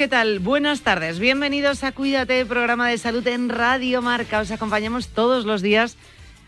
[0.00, 0.38] ¿Qué tal?
[0.38, 1.18] Buenas tardes.
[1.18, 4.40] Bienvenidos a Cuídate, programa de salud en Radio Marca.
[4.40, 5.98] Os acompañamos todos los días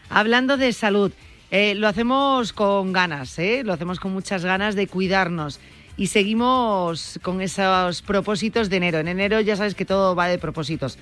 [0.08, 1.12] hablando de salud.
[1.50, 3.60] Eh, lo hacemos con ganas, ¿eh?
[3.62, 5.60] lo hacemos con muchas ganas de cuidarnos.
[5.98, 9.00] Y seguimos con esos propósitos de enero.
[9.00, 10.96] En enero ya sabes que todo va de propósitos.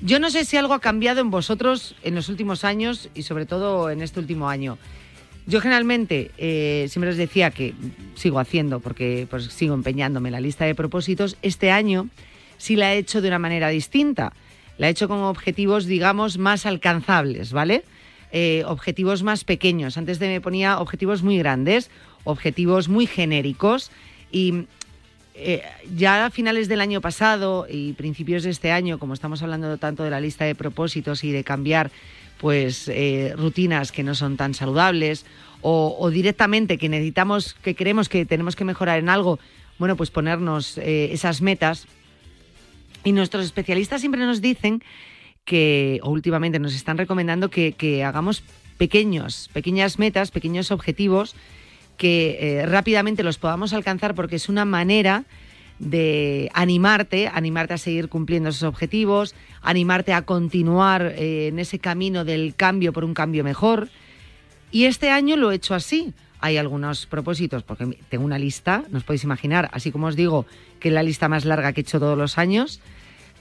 [0.00, 3.46] Yo no sé si algo ha cambiado en vosotros en los últimos años y sobre
[3.46, 4.78] todo en este último año.
[5.48, 7.72] Yo generalmente eh, siempre os decía que
[8.14, 11.38] sigo haciendo, porque pues, sigo empeñándome en la lista de propósitos.
[11.40, 12.10] Este año
[12.58, 14.34] sí la he hecho de una manera distinta.
[14.76, 17.82] La he hecho con objetivos, digamos, más alcanzables, ¿vale?
[18.30, 19.96] Eh, objetivos más pequeños.
[19.96, 21.90] Antes de me ponía objetivos muy grandes,
[22.24, 23.90] objetivos muy genéricos
[24.30, 24.66] y
[25.34, 25.62] eh,
[25.96, 30.04] ya a finales del año pasado y principios de este año, como estamos hablando tanto
[30.04, 31.90] de la lista de propósitos y de cambiar
[32.40, 35.26] pues eh, rutinas que no son tan saludables
[35.60, 39.38] o, o, directamente que necesitamos, que creemos que tenemos que mejorar en algo,
[39.78, 41.86] bueno, pues ponernos eh, esas metas.
[43.04, 44.82] Y nuestros especialistas siempre nos dicen
[45.44, 48.42] que, o últimamente nos están recomendando que, que hagamos
[48.76, 51.34] pequeños, pequeñas metas, pequeños objetivos
[51.96, 55.24] que eh, rápidamente los podamos alcanzar porque es una manera
[55.78, 62.24] de animarte, animarte a seguir cumpliendo esos objetivos, animarte a continuar eh, en ese camino
[62.24, 63.88] del cambio por un cambio mejor.
[64.70, 66.12] Y este año lo he hecho así.
[66.40, 70.46] Hay algunos propósitos, porque tengo una lista, nos podéis imaginar, así como os digo,
[70.78, 72.80] que es la lista más larga que he hecho todos los años,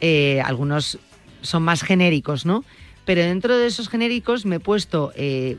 [0.01, 0.97] eh, algunos
[1.41, 2.63] son más genéricos, ¿no?
[3.05, 5.57] Pero dentro de esos genéricos me he puesto eh,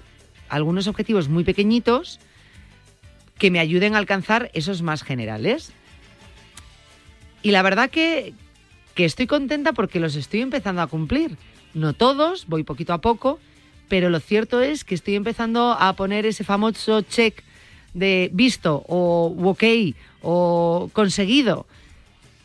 [0.49, 2.19] algunos objetivos muy pequeñitos
[3.39, 5.73] que me ayuden a alcanzar esos más generales.
[7.49, 8.35] Y la verdad que,
[8.95, 11.39] que estoy contenta porque los estoy empezando a cumplir.
[11.73, 13.39] No todos, voy poquito a poco,
[13.89, 17.43] pero lo cierto es que estoy empezando a poner ese famoso check
[17.95, 19.65] de visto o ok
[20.21, 21.65] o conseguido.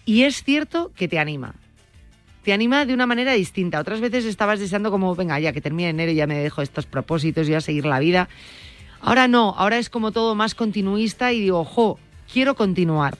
[0.05, 1.55] Y es cierto que te anima.
[2.43, 3.81] Te anima de una manera distinta.
[3.81, 6.85] Otras veces estabas deseando como, venga, ya que termine enero y ya me dejo estos
[6.85, 8.29] propósitos y a seguir la vida.
[9.01, 11.99] Ahora no, ahora es como todo más continuista y digo, ojo,
[12.31, 13.17] quiero continuar.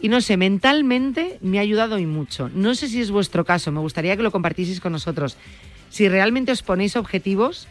[0.00, 2.48] Y no sé, mentalmente me ha ayudado y mucho.
[2.54, 5.36] No sé si es vuestro caso, me gustaría que lo compartieseis con nosotros.
[5.90, 7.66] Si realmente os ponéis objetivos,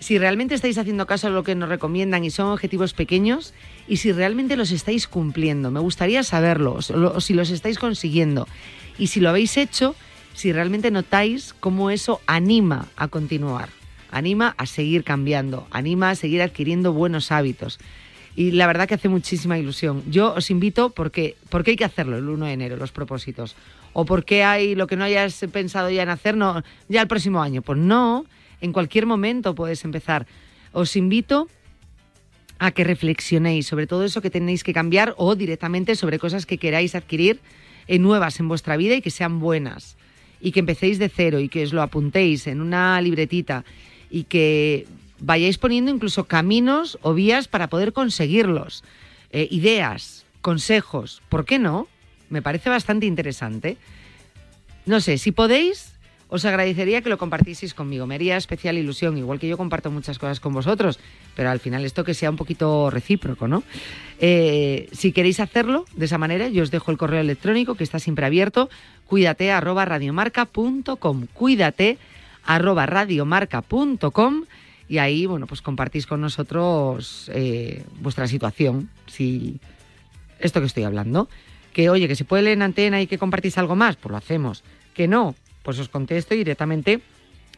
[0.00, 3.54] si realmente estáis haciendo caso a lo que nos recomiendan y son objetivos pequeños,
[3.86, 5.70] y si realmente los estáis cumpliendo.
[5.70, 8.48] Me gustaría saberlo, o si los estáis consiguiendo.
[8.98, 9.94] Y si lo habéis hecho,
[10.34, 13.68] si realmente notáis cómo eso anima a continuar,
[14.10, 17.78] anima a seguir cambiando, anima a seguir adquiriendo buenos hábitos
[18.36, 20.04] y la verdad que hace muchísima ilusión.
[20.08, 23.56] Yo os invito porque, porque hay que hacerlo el 1 de enero, los propósitos.
[23.94, 27.42] O porque hay lo que no hayas pensado ya en hacer, no, ya el próximo
[27.42, 27.62] año.
[27.62, 28.26] Pues no,
[28.60, 30.26] en cualquier momento puedes empezar.
[30.72, 31.48] Os invito
[32.58, 36.58] a que reflexionéis sobre todo eso que tenéis que cambiar o directamente sobre cosas que
[36.58, 37.40] queráis adquirir
[37.88, 39.96] nuevas en vuestra vida y que sean buenas.
[40.42, 43.64] Y que empecéis de cero y que os lo apuntéis en una libretita
[44.10, 44.86] y que
[45.20, 48.84] vayáis poniendo incluso caminos o vías para poder conseguirlos,
[49.30, 51.88] eh, ideas, consejos, ¿por qué no?
[52.30, 53.76] Me parece bastante interesante.
[54.84, 55.96] No sé, si podéis,
[56.28, 58.06] os agradecería que lo compartieseis conmigo.
[58.06, 60.98] Me haría especial ilusión, igual que yo comparto muchas cosas con vosotros,
[61.34, 63.62] pero al final esto que sea un poquito recíproco, ¿no?
[64.18, 67.98] Eh, si queréis hacerlo de esa manera, yo os dejo el correo electrónico que está
[67.98, 68.70] siempre abierto,
[69.06, 71.98] cuídate arroba radiomarca.com, cuídate
[72.44, 74.44] arroba radiomarca.com
[74.88, 79.58] y ahí, bueno, pues compartís con nosotros eh, vuestra situación, si
[80.38, 81.28] esto que estoy hablando,
[81.72, 84.16] que oye, que se puede leer en antena y que compartís algo más, pues lo
[84.16, 84.62] hacemos,
[84.94, 87.00] que no, pues os contesto y directamente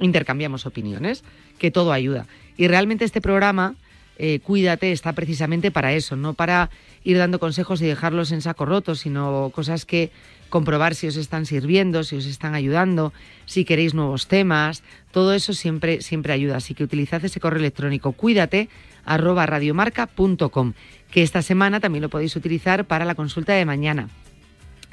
[0.01, 1.23] intercambiamos opiniones,
[1.59, 2.27] que todo ayuda.
[2.57, 3.75] Y realmente este programa,
[4.19, 6.71] eh, Cuídate, está precisamente para eso, no para
[7.05, 10.11] ir dando consejos y dejarlos en saco roto, sino cosas que
[10.49, 13.13] comprobar si os están sirviendo, si os están ayudando,
[13.47, 14.83] si queréis nuevos temas,
[15.13, 16.57] todo eso siempre, siempre ayuda.
[16.57, 18.69] Así que utilizad ese correo electrónico cuídate
[19.07, 20.73] radiomarca.com,
[21.11, 24.09] que esta semana también lo podéis utilizar para la consulta de mañana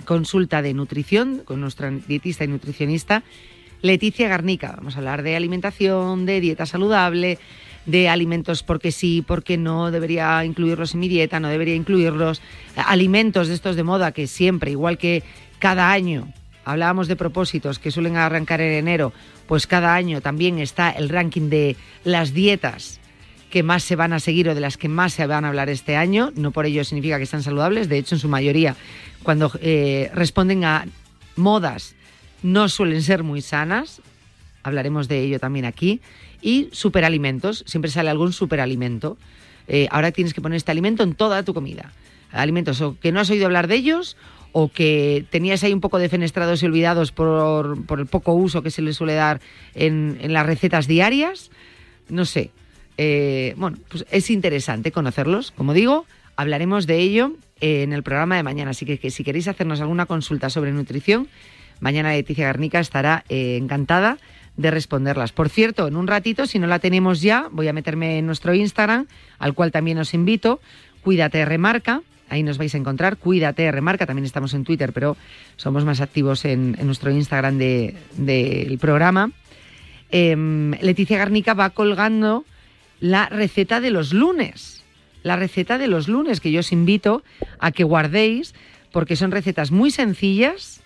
[0.04, 3.24] consulta de nutrición con nuestra dietista y nutricionista
[3.82, 4.74] Leticia Garnica.
[4.78, 7.38] Vamos a hablar de alimentación, de dieta saludable,
[7.86, 12.42] de alimentos porque sí, porque no, debería incluirlos en mi dieta, no debería incluirlos.
[12.76, 15.24] Alimentos de estos de moda que siempre, igual que
[15.60, 16.28] cada año,
[16.64, 19.14] hablábamos de propósitos que suelen arrancar en enero,
[19.48, 23.00] pues cada año también está el ranking de las dietas
[23.50, 25.70] que más se van a seguir o de las que más se van a hablar
[25.70, 26.32] este año.
[26.36, 28.76] No por ello significa que están saludables, de hecho en su mayoría
[29.24, 30.86] cuando eh, responden a
[31.36, 31.96] modas
[32.44, 34.02] no suelen ser muy sanas,
[34.62, 36.00] hablaremos de ello también aquí,
[36.46, 39.18] y superalimentos, siempre sale algún superalimento.
[39.68, 41.92] Eh, ahora tienes que poner este alimento en toda tu comida.
[42.32, 44.16] Alimentos o que no has oído hablar de ellos
[44.52, 48.84] o que tenías ahí un poco defenestrados y olvidados por, el poco uso que se
[48.84, 49.42] les suele dar
[49.74, 51.50] en, las recetas diarias.
[52.10, 52.52] No sé.
[53.00, 56.06] Eh, bueno, pues es interesante conocerlos, como digo,
[56.36, 58.70] hablaremos de ello en el programa de mañana.
[58.70, 61.28] Así que, si queréis hacernos alguna consulta sobre nutrición,
[61.80, 64.20] mañana Leticia Garnica estará eh, encantada
[64.58, 65.32] de responderlas.
[65.32, 68.54] Por cierto, en un ratito, si no la tenemos ya, voy a meterme en nuestro
[68.54, 69.08] Instagram,
[69.40, 70.60] al cual también os invito,
[71.02, 72.02] Cuídate Remarca.
[72.30, 74.06] Ahí nos vais a encontrar, Cuídate Remarca.
[74.06, 75.18] También estamos en Twitter, pero
[75.58, 79.32] somos más activos en, nuestro Instagram del programa.
[80.10, 82.46] Em, Leticia Garnica va colgando
[83.00, 84.76] la receta de los lunes
[85.26, 87.24] la receta de los lunes, que yo os invito
[87.58, 88.54] a que guardéis,
[88.92, 90.84] porque son recetas muy sencillas,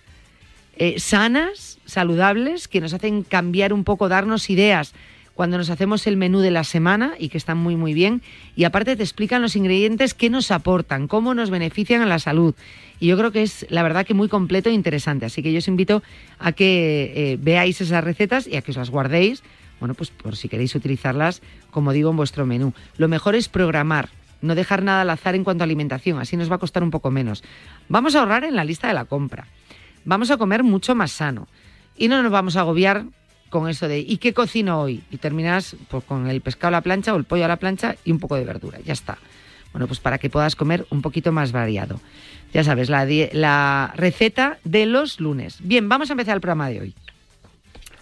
[0.80, 4.94] eh, sanas, saludables, que nos hacen cambiar un poco, darnos ideas
[5.34, 8.22] cuando nos hacemos el menú de la semana y que están muy muy bien.
[8.56, 12.54] Y aparte te explican los ingredientes que nos aportan, cómo nos benefician a la salud.
[12.98, 15.26] Y yo creo que es la verdad que muy completo e interesante.
[15.26, 16.02] Así que yo os invito
[16.38, 19.42] a que eh, veáis esas recetas y a que os las guardéis.
[19.80, 22.72] Bueno, pues por si queréis utilizarlas, como digo, en vuestro menú.
[22.96, 24.08] Lo mejor es programar
[24.40, 26.90] no dejar nada al azar en cuanto a alimentación, así nos va a costar un
[26.90, 27.44] poco menos.
[27.90, 29.46] Vamos a ahorrar en la lista de la compra.
[30.04, 31.48] Vamos a comer mucho más sano
[31.96, 33.04] y no nos vamos a agobiar
[33.50, 35.02] con eso de ¿y qué cocino hoy?
[35.10, 37.96] Y terminas pues, con el pescado a la plancha o el pollo a la plancha
[38.04, 39.18] y un poco de verdura, ya está.
[39.72, 42.00] Bueno, pues para que puedas comer un poquito más variado.
[42.52, 45.58] Ya sabes, la, la receta de los lunes.
[45.60, 46.94] Bien, vamos a empezar el programa de hoy.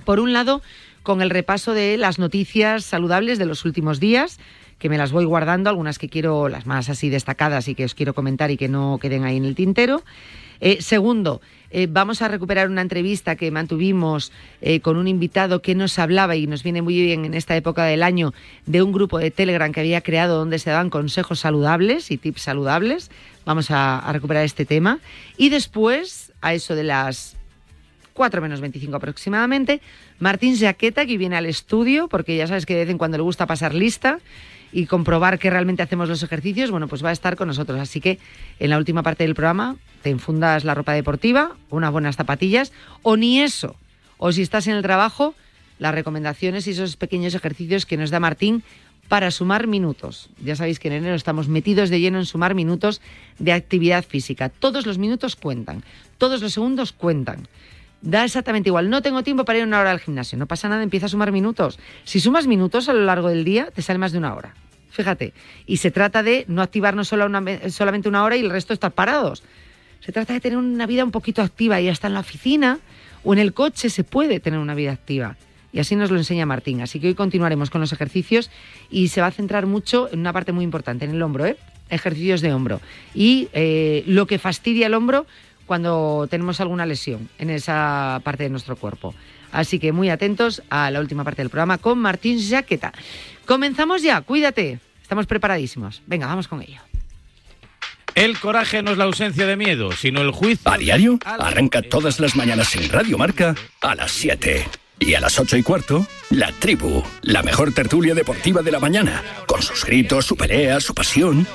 [0.04, 0.62] Por un lado,
[1.02, 4.38] con el repaso de las noticias saludables de los últimos días
[4.78, 7.94] que me las voy guardando, algunas que quiero, las más así destacadas y que os
[7.94, 10.02] quiero comentar y que no queden ahí en el tintero.
[10.60, 15.74] Eh, segundo, eh, vamos a recuperar una entrevista que mantuvimos eh, con un invitado que
[15.74, 18.32] nos hablaba y nos viene muy bien en esta época del año
[18.66, 22.42] de un grupo de Telegram que había creado donde se daban consejos saludables y tips
[22.42, 23.10] saludables.
[23.44, 24.98] Vamos a, a recuperar este tema.
[25.36, 27.36] Y después, a eso de las
[28.14, 29.80] 4 menos 25 aproximadamente,
[30.18, 33.22] Martín Jaqueta, que viene al estudio, porque ya sabes que de vez en cuando le
[33.22, 34.18] gusta pasar lista
[34.72, 37.78] y comprobar que realmente hacemos los ejercicios, bueno, pues va a estar con nosotros.
[37.80, 38.18] Así que
[38.58, 42.72] en la última parte del programa te infundas la ropa deportiva, unas buenas zapatillas,
[43.02, 43.76] o ni eso.
[44.18, 45.34] O si estás en el trabajo,
[45.78, 48.62] las recomendaciones y esos pequeños ejercicios que nos da Martín
[49.08, 50.28] para sumar minutos.
[50.44, 53.00] Ya sabéis que en enero estamos metidos de lleno en sumar minutos
[53.38, 54.50] de actividad física.
[54.50, 55.82] Todos los minutos cuentan,
[56.18, 57.48] todos los segundos cuentan.
[58.00, 58.90] Da exactamente igual.
[58.90, 60.38] No tengo tiempo para ir una hora al gimnasio.
[60.38, 61.78] No pasa nada, empieza a sumar minutos.
[62.04, 64.54] Si sumas minutos a lo largo del día, te sale más de una hora.
[64.90, 65.32] Fíjate.
[65.66, 67.28] Y se trata de no activarnos solo
[67.70, 69.42] solamente una hora y el resto estar parados.
[70.00, 72.78] Se trata de tener una vida un poquito activa y hasta en la oficina
[73.24, 75.36] o en el coche se puede tener una vida activa.
[75.72, 76.80] Y así nos lo enseña Martín.
[76.80, 78.50] Así que hoy continuaremos con los ejercicios
[78.90, 81.56] y se va a centrar mucho en una parte muy importante, en el hombro, ¿eh?
[81.90, 82.80] Ejercicios de hombro.
[83.14, 85.26] Y eh, lo que fastidia el hombro
[85.68, 89.14] cuando tenemos alguna lesión en esa parte de nuestro cuerpo.
[89.52, 92.92] Así que muy atentos a la última parte del programa con Martín Jaqueta.
[93.46, 96.02] Comenzamos ya, cuídate, estamos preparadísimos.
[96.06, 96.80] Venga, vamos con ello.
[98.14, 100.70] El coraje no es la ausencia de miedo, sino el juicio.
[100.70, 104.66] A diario, arranca todas las mañanas en Radio Marca a las 7.
[105.00, 109.22] Y a las 8 y cuarto, La Tribu, la mejor tertulia deportiva de la mañana,
[109.46, 111.46] con sus gritos, su pelea, su pasión.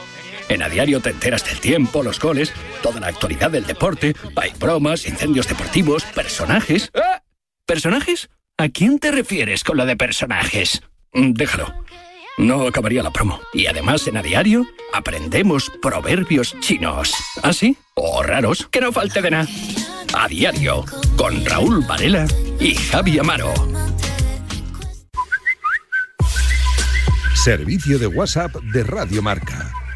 [0.54, 4.52] En A Diario te enteras del tiempo, los goles, toda la actualidad del deporte, hay
[4.60, 6.92] bromas, incendios deportivos, personajes.
[6.94, 7.24] ¡Ah!
[7.66, 8.30] ¿Personajes?
[8.56, 10.84] ¿A quién te refieres con lo de personajes?
[11.12, 11.74] Mm, déjalo.
[12.38, 13.42] No acabaría la promo.
[13.52, 17.16] Y además en A Diario aprendemos proverbios chinos.
[17.42, 17.76] ¿Ah, sí?
[17.96, 19.48] O raros, que no falte de nada.
[20.14, 22.28] A Diario, con Raúl Varela
[22.60, 23.52] y Javi Amaro.
[27.44, 29.83] Servicio de WhatsApp de Radio Marca.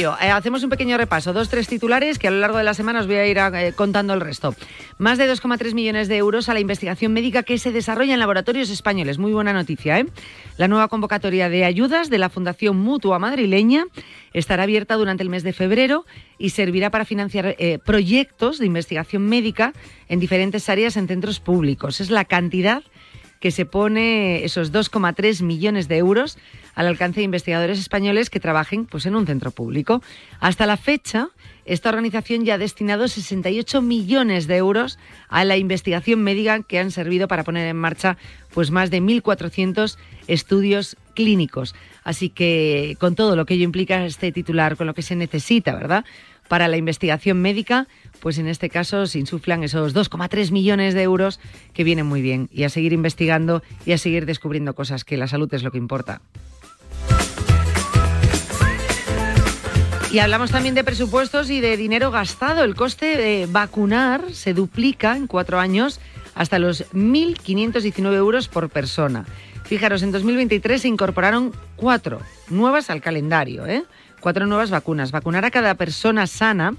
[0.00, 1.34] Eh, hacemos un pequeño repaso.
[1.34, 3.74] Dos, tres titulares que a lo largo de la semana os voy a ir eh,
[3.76, 4.54] contando el resto.
[4.96, 8.70] Más de 2,3 millones de euros a la investigación médica que se desarrolla en laboratorios
[8.70, 9.18] españoles.
[9.18, 10.06] Muy buena noticia, ¿eh?
[10.56, 13.84] La nueva convocatoria de ayudas de la Fundación Mutua Madrileña
[14.32, 16.06] estará abierta durante el mes de febrero
[16.38, 19.74] y servirá para financiar eh, proyectos de investigación médica
[20.08, 22.00] en diferentes áreas en centros públicos.
[22.00, 22.82] Es la cantidad
[23.40, 26.38] que se pone esos 2,3 millones de euros
[26.74, 30.02] al alcance de investigadores españoles que trabajen pues, en un centro público.
[30.38, 31.30] Hasta la fecha,
[31.64, 36.90] esta organización ya ha destinado 68 millones de euros a la investigación médica que han
[36.90, 38.18] servido para poner en marcha
[38.52, 41.74] pues, más de 1.400 estudios clínicos.
[42.04, 45.74] Así que con todo lo que ello implica este titular, con lo que se necesita,
[45.74, 46.04] ¿verdad?
[46.50, 47.86] Para la investigación médica,
[48.18, 51.38] pues en este caso se insuflan esos 2,3 millones de euros
[51.72, 52.48] que vienen muy bien.
[52.50, 55.78] Y a seguir investigando y a seguir descubriendo cosas, que la salud es lo que
[55.78, 56.22] importa.
[60.10, 62.64] Y hablamos también de presupuestos y de dinero gastado.
[62.64, 66.00] El coste de vacunar se duplica en cuatro años
[66.34, 69.24] hasta los 1.519 euros por persona.
[69.62, 73.84] Fijaros, en 2023 se incorporaron cuatro nuevas al calendario, ¿eh?
[74.20, 75.12] Cuatro nuevas vacunas.
[75.12, 76.74] Vacunar a cada persona sana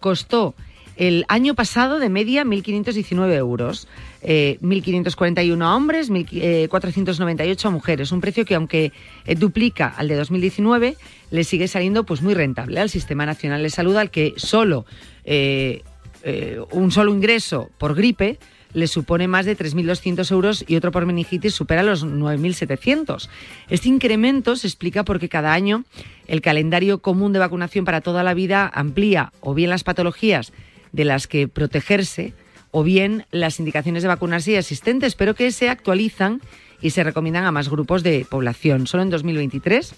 [0.00, 0.54] costó
[0.96, 3.88] el año pasado de media 1.519 euros,
[4.20, 8.12] eh, 1.541 a hombres, 1.498 a mujeres.
[8.12, 8.92] Un precio que aunque
[9.24, 10.96] eh, duplica al de 2019,
[11.30, 14.84] le sigue saliendo pues muy rentable al Sistema Nacional de Salud, al que solo
[15.24, 15.82] eh,
[16.24, 18.38] eh, un solo ingreso por gripe
[18.74, 23.28] le supone más de 3.200 euros y otro por meningitis supera los 9.700.
[23.68, 25.84] Este incremento se explica porque cada año
[26.26, 30.52] el calendario común de vacunación para toda la vida amplía o bien las patologías
[30.92, 32.34] de las que protegerse
[32.70, 36.40] o bien las indicaciones de vacunarse existentes, pero que se actualizan
[36.80, 38.86] y se recomiendan a más grupos de población.
[38.86, 39.94] Solo en 2023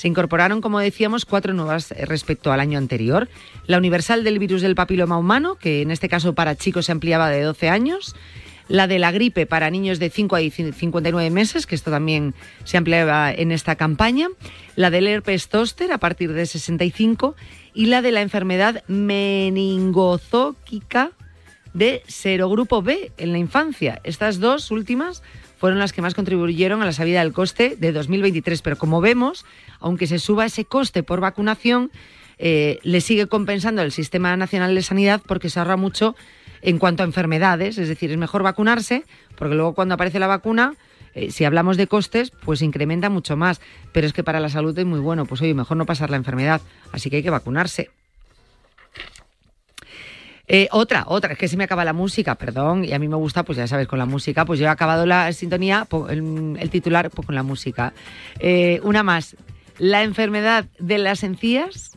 [0.00, 3.28] se incorporaron, como decíamos, cuatro nuevas respecto al año anterior.
[3.66, 7.28] La universal del virus del papiloma humano, que en este caso para chicos se ampliaba
[7.28, 8.16] de 12 años.
[8.66, 12.78] La de la gripe para niños de 5 a 59 meses, que esto también se
[12.78, 14.28] ampliaba en esta campaña.
[14.74, 17.36] La del herpes zóster a partir de 65.
[17.74, 21.10] Y la de la enfermedad meningozóquica
[21.74, 24.00] de serogrupo B en la infancia.
[24.02, 25.22] Estas dos últimas
[25.60, 28.62] fueron las que más contribuyeron a la subida del coste de 2023.
[28.62, 29.44] Pero como vemos,
[29.78, 31.90] aunque se suba ese coste por vacunación,
[32.38, 36.16] eh, le sigue compensando el Sistema Nacional de Sanidad porque se ahorra mucho
[36.62, 37.76] en cuanto a enfermedades.
[37.76, 39.04] Es decir, es mejor vacunarse
[39.36, 40.76] porque luego cuando aparece la vacuna,
[41.14, 43.60] eh, si hablamos de costes, pues incrementa mucho más.
[43.92, 45.26] Pero es que para la salud es muy bueno.
[45.26, 46.62] Pues oye, mejor no pasar la enfermedad.
[46.90, 47.90] Así que hay que vacunarse.
[50.52, 53.14] Eh, otra, otra, es que se me acaba la música, perdón, y a mí me
[53.14, 57.08] gusta, pues ya sabes, con la música, pues yo he acabado la sintonía, el, titular,
[57.08, 57.92] pues con la música.
[58.40, 59.36] Eh, una más,
[59.78, 61.96] la enfermedad de las encías,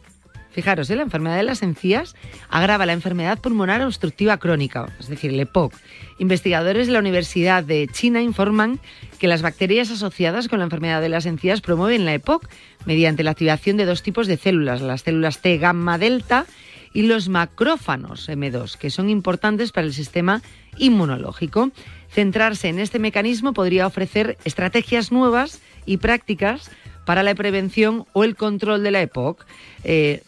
[0.52, 0.96] fijaros, ¿eh?
[0.96, 2.14] la enfermedad de las encías
[2.48, 5.74] agrava la enfermedad pulmonar obstructiva crónica, es decir, el EPOC.
[6.20, 8.80] Investigadores de la Universidad de China informan
[9.18, 12.48] que las bacterias asociadas con la enfermedad de las encías promueven la EPOC
[12.86, 16.46] mediante la activación de dos tipos de células, las células T gamma delta,
[16.94, 20.42] y los macrófanos M2, que son importantes para el sistema
[20.78, 21.72] inmunológico.
[22.10, 26.70] Centrarse en este mecanismo podría ofrecer estrategias nuevas y prácticas
[27.06, 29.46] para la prevención o el control de la EPOC.
[29.84, 30.24] Eh,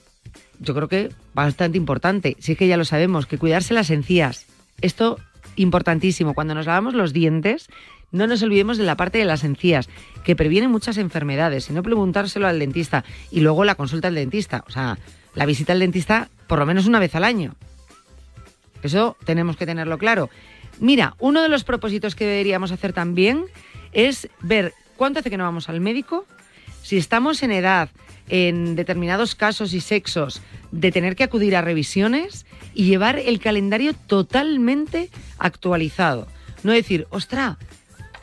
[0.60, 2.36] yo creo que bastante importante.
[2.40, 4.46] Sí que ya lo sabemos, que cuidarse las encías.
[4.82, 5.20] Esto
[5.56, 6.34] importantísimo.
[6.34, 7.68] Cuando nos lavamos los dientes,
[8.12, 9.90] no nos olvidemos de la parte de las encías,
[10.24, 11.70] que previene muchas enfermedades.
[11.70, 13.04] Y no preguntárselo al dentista.
[13.32, 14.64] Y luego la consulta al dentista.
[14.68, 14.98] O sea,
[15.36, 17.56] la visita al dentista por lo menos una vez al año.
[18.84, 20.30] Eso tenemos que tenerlo claro.
[20.80, 23.46] Mira, uno de los propósitos que deberíamos hacer también
[23.94, 26.26] es ver cuánto hace que no vamos al médico,
[26.84, 27.90] si estamos en edad,
[28.30, 33.94] en determinados casos y sexos, de tener que acudir a revisiones y llevar el calendario
[33.94, 36.28] totalmente actualizado.
[36.64, 37.58] No decir, ostra,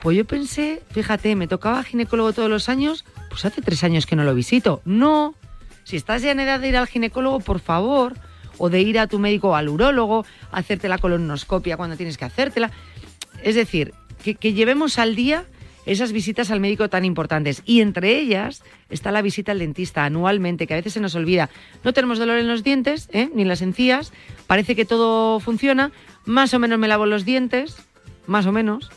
[0.02, 4.16] pues yo pensé, fíjate, me tocaba ginecólogo todos los años, pues hace tres años que
[4.16, 4.82] no lo visito.
[4.84, 5.34] No,
[5.84, 8.14] si estás ya en edad de ir al ginecólogo, por favor,
[8.58, 12.24] o de ir a tu médico o al urólogo, hacerte la colonoscopia cuando tienes que
[12.24, 12.70] hacértela.
[13.42, 15.44] Es decir, que, llevemos al día
[15.84, 17.62] esas visitas al médico tan importantes.
[17.66, 21.50] Y entre ellas está la visita al dentista anualmente, que a veces se nos olvida.
[21.82, 23.30] No tenemos dolor en los dientes, ¿eh?
[23.34, 24.12] ni en las encías,
[24.46, 25.90] parece que todo funciona,
[26.24, 27.76] más o menos me lavo los dientes,
[28.26, 28.90] más o menos,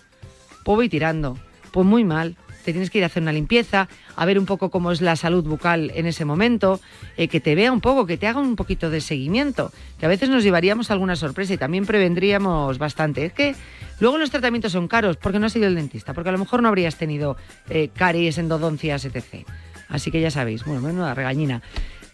[0.63, 1.39] pues voy tirando,
[1.71, 2.37] pues muy mal.
[2.65, 5.15] Te tienes que ir a hacer una limpieza, a ver un poco cómo es la
[5.15, 6.81] salud bucal en ese momento,
[7.15, 10.09] eh, que te vea un poco, que te haga un poquito de seguimiento, que a
[10.09, 13.23] veces nos llevaríamos alguna sorpresa y también prevendríamos bastante.
[13.25, 13.55] Es que
[13.99, 16.63] luego los tratamientos son caros porque no has ido al dentista, porque a lo mejor
[16.63, 17.37] no habrías tenido
[17.69, 19.45] eh, caries, endodoncias, etc.
[19.87, 21.61] Así que ya sabéis, bueno, menuda regañina.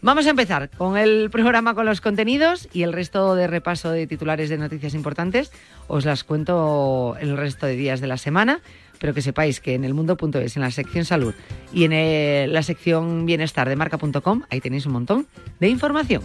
[0.04, 4.08] Vamos a empezar con el programa con los contenidos y el resto de repaso de
[4.08, 5.52] titulares de noticias importantes
[5.88, 8.62] os las cuento el resto de días de la semana
[9.02, 11.34] pero que sepáis que en el mundo.es, en la sección salud
[11.74, 15.28] y en la sección bienestar de marca.com, ahí tenéis un montón
[15.60, 16.24] de información.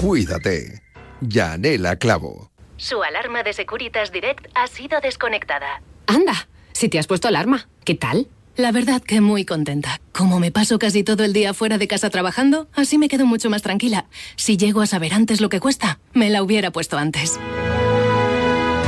[0.00, 0.82] Cuídate.
[1.20, 2.50] Yanela Clavo.
[2.76, 5.80] Su alarma de Securitas Direct ha sido desconectada.
[6.06, 8.28] Anda, si te has puesto alarma, ¿qué tal?
[8.56, 10.00] La verdad que muy contenta.
[10.12, 13.50] Como me paso casi todo el día fuera de casa trabajando, así me quedo mucho
[13.50, 14.06] más tranquila.
[14.34, 17.38] Si llego a saber antes lo que cuesta, me la hubiera puesto antes.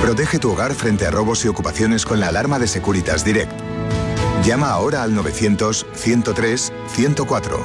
[0.03, 3.53] Protege tu hogar frente a robos y ocupaciones con la alarma de Securitas Direct.
[4.45, 7.59] Llama ahora al 900-103-104.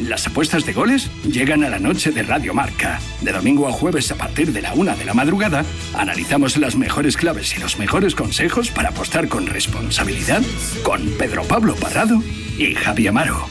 [0.00, 2.98] Las apuestas de goles llegan a la noche de Radio Marca.
[3.20, 7.16] De domingo a jueves a partir de la una de la madrugada, analizamos las mejores
[7.16, 10.42] claves y los mejores consejos para apostar con responsabilidad
[10.82, 12.20] con Pedro Pablo Parrado
[12.58, 13.46] y Javi Amaro.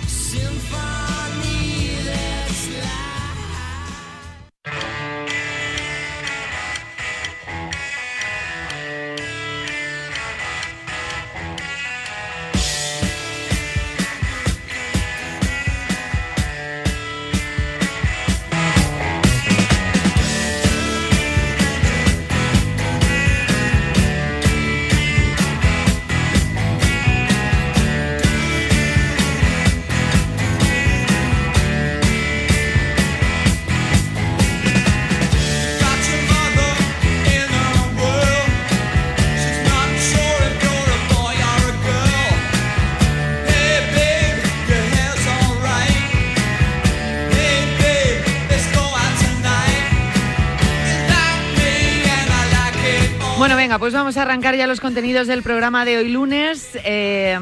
[53.79, 56.77] Pues vamos a arrancar ya los contenidos del programa de hoy lunes.
[56.83, 57.39] Eh,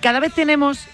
[0.00, 0.86] cada vez tenemos,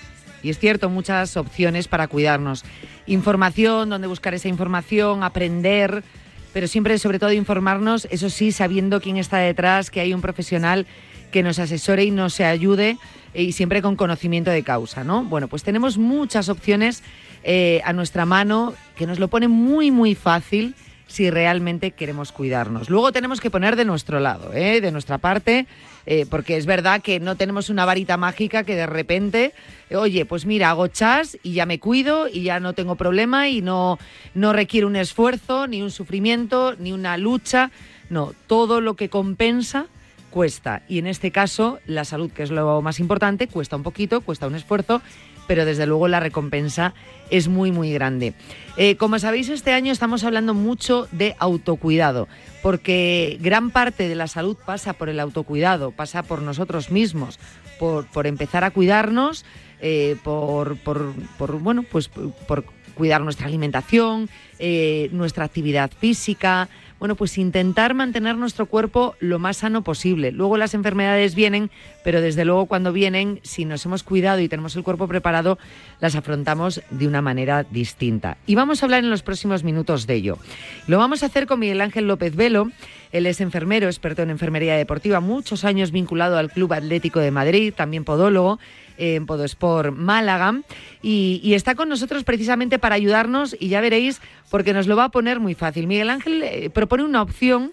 [0.43, 2.65] y es cierto, muchas opciones para cuidarnos.
[3.07, 6.05] Información, dónde buscar esa información, aprender,
[6.53, 10.87] pero siempre, sobre todo, informarnos, eso sí, sabiendo quién está detrás, que hay un profesional
[11.31, 12.99] que nos asesore y nos ayude
[13.33, 15.25] eh, y siempre con conocimiento de causa, ¿no?
[15.25, 17.03] Bueno, pues tenemos muchas opciones
[17.43, 20.75] eh, a nuestra mano que nos lo ponen muy, muy fácil
[21.07, 22.91] si realmente queremos cuidarnos.
[22.91, 24.81] Luego tenemos que poner de nuestro lado, ¿eh?
[24.81, 25.67] de nuestra parte,
[26.05, 29.53] eh, porque es verdad que no tenemos una varita mágica que de repente,
[29.95, 33.63] oye, pues mira, hago chas y ya me cuido y ya no tengo problema y
[33.63, 33.99] no,
[34.35, 37.71] no requiere un esfuerzo, ni un sufrimiento, ni una lucha.
[38.09, 39.87] No, todo lo que compensa
[40.31, 40.83] cuesta.
[40.89, 44.47] Y en este caso, la salud, que es lo más importante, cuesta un poquito, cuesta
[44.47, 45.01] un esfuerzo,
[45.47, 46.95] pero desde luego la recompensa
[47.31, 48.35] es muy, muy grande.
[48.77, 52.29] Eh, como sabéis, este año estamos hablando mucho de autocuidado,
[52.63, 57.39] porque gran parte de la salud pasa por el autocuidado, pasa por nosotros mismos,
[57.79, 59.45] por, por empezar a cuidarnos,
[59.81, 64.29] eh, por, por- por, bueno, pues por cuidar nuestra alimentación,
[64.59, 70.33] eh, nuestra actividad física, bueno, pues intentar mantener nuestro cuerpo lo más sano posible.
[70.33, 71.71] Luego las enfermedades vienen,
[72.05, 75.59] pero desde luego cuando vienen, si nos hemos cuidado y tenemos el cuerpo preparado,
[76.01, 78.39] las afrontamos de una manera distinta.
[78.47, 80.39] Y vamos a hablar en los próximos minutos de ello.
[80.87, 82.71] Lo vamos a hacer con Miguel Ángel López Velo.
[83.17, 87.73] Él es enfermero, experto en enfermería deportiva, muchos años vinculado al Club Atlético de Madrid,
[87.75, 88.59] también podólogo
[88.99, 90.61] en Podosport Málaga
[91.03, 95.05] y, y, está con nosotros precisamente para ayudarnos y ya veréis porque nos lo va
[95.05, 95.87] a poner muy fácil.
[95.87, 97.73] Miguel Ángel eh, propone una opción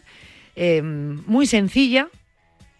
[0.55, 2.09] eh, muy sencilla,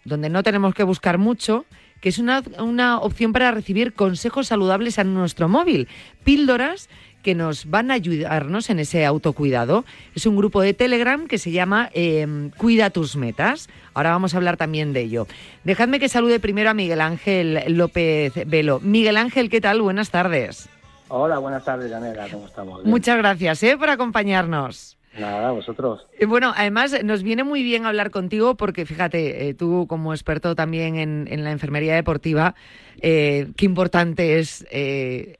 [0.04, 1.64] donde no tenemos que buscar mucho,
[2.00, 5.88] que es una, una opción para recibir consejos saludables a nuestro móvil,
[6.22, 6.88] píldoras
[7.24, 9.84] que nos van a ayudarnos en ese autocuidado.
[10.14, 13.68] Es un grupo de Telegram que se llama eh, Cuida tus metas.
[13.94, 15.26] Ahora vamos a hablar también de ello.
[15.64, 18.78] Dejadme que salude primero a Miguel Ángel López Velo.
[18.80, 19.82] Miguel Ángel, ¿qué tal?
[19.82, 20.68] Buenas tardes.
[21.08, 22.28] Hola, buenas tardes, Janela.
[22.30, 22.82] ¿Cómo estamos?
[22.82, 22.90] Bien.
[22.90, 23.76] Muchas gracias ¿eh?
[23.76, 24.96] por acompañarnos.
[25.18, 26.06] Nada, vosotros.
[26.18, 30.54] Eh, Bueno, además nos viene muy bien hablar contigo porque fíjate, eh, tú como experto
[30.54, 32.54] también en, en la enfermería deportiva,
[33.00, 35.38] eh, qué importante es eh,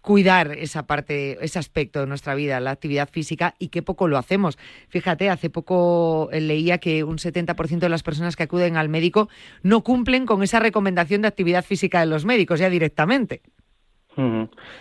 [0.00, 4.18] cuidar esa parte, ese aspecto de nuestra vida, la actividad física, y qué poco lo
[4.18, 4.58] hacemos.
[4.88, 9.28] Fíjate, hace poco eh, leía que un 70% de las personas que acuden al médico
[9.62, 13.42] no cumplen con esa recomendación de actividad física de los médicos ya directamente.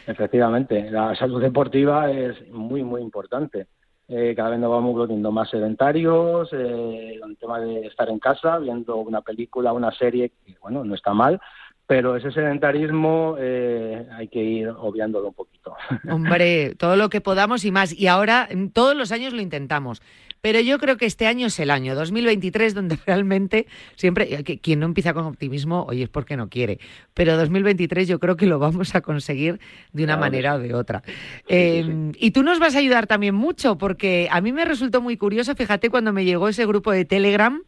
[0.08, 3.68] Efectivamente, la salud deportiva es muy, muy importante.
[4.08, 8.60] Eh, cada vez nos vamos volviendo más sedentarios, eh, el tema de estar en casa
[8.60, 11.42] viendo una película, una serie, que bueno, no está mal,
[11.88, 15.76] pero ese sedentarismo eh, hay que ir obviándolo un poquito.
[16.10, 17.94] Hombre, todo lo que podamos y más.
[17.94, 20.02] Y ahora, mm, todos los años lo intentamos.
[20.42, 24.80] Pero yo creo que este año es el año 2023 donde realmente siempre, que quien
[24.80, 26.78] no empieza con optimismo, oye, es porque no quiere.
[27.16, 29.60] Pero 2023 yo creo que lo vamos a conseguir
[29.92, 31.02] de una Claro manera o de otra.
[31.06, 31.14] sí,
[31.48, 35.18] Eh, Y tú nos vas a ayudar también mucho, porque a mí me resultó muy
[35.18, 37.62] curioso, fíjate, cuando me llegó ese grupo de Telegram,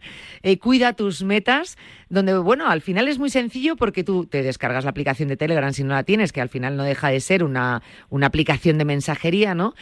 [0.44, 1.78] eh, Cuida tus metas,
[2.10, 5.74] donde, bueno, al final es muy sencillo porque tú te descargas la aplicación de Telegram
[5.74, 8.86] si no la tienes, que al final no deja de ser una, una aplicación de
[8.86, 9.74] mensajería, ¿no?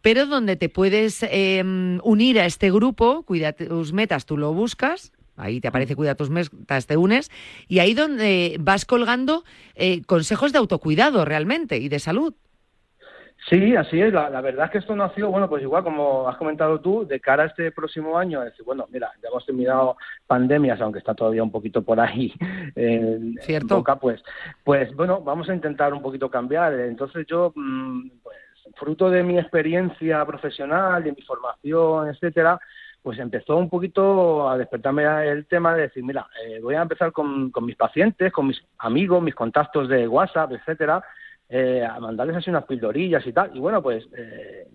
[0.00, 1.62] Pero donde te puedes eh,
[2.02, 6.30] unir a este grupo, Cuida tus metas, tú lo buscas, Ahí te aparece Cuida tus
[6.30, 7.30] metas, te unes,
[7.66, 9.44] y ahí donde vas colgando
[9.74, 12.34] eh, consejos de autocuidado realmente y de salud.
[13.48, 14.12] Sí, así es.
[14.12, 17.20] La, la verdad es que esto nació, bueno, pues igual como has comentado tú, de
[17.20, 21.14] cara a este próximo año, es decir, bueno, mira, ya hemos terminado pandemias, aunque está
[21.14, 22.32] todavía un poquito por ahí
[22.74, 23.76] en, en Cierto.
[23.76, 24.22] boca, pues,
[24.62, 26.72] pues bueno, vamos a intentar un poquito cambiar.
[26.72, 28.36] Entonces yo, mm, pues,
[28.76, 32.58] fruto de mi experiencia profesional, de mi formación, etcétera,
[33.02, 37.12] pues empezó un poquito a despertarme el tema de decir, mira, eh, voy a empezar
[37.12, 41.04] con, con mis pacientes, con mis amigos, mis contactos de WhatsApp, etcétera,
[41.48, 43.56] eh, a mandarles así unas pildorillas y tal.
[43.56, 44.66] Y bueno, pues eh,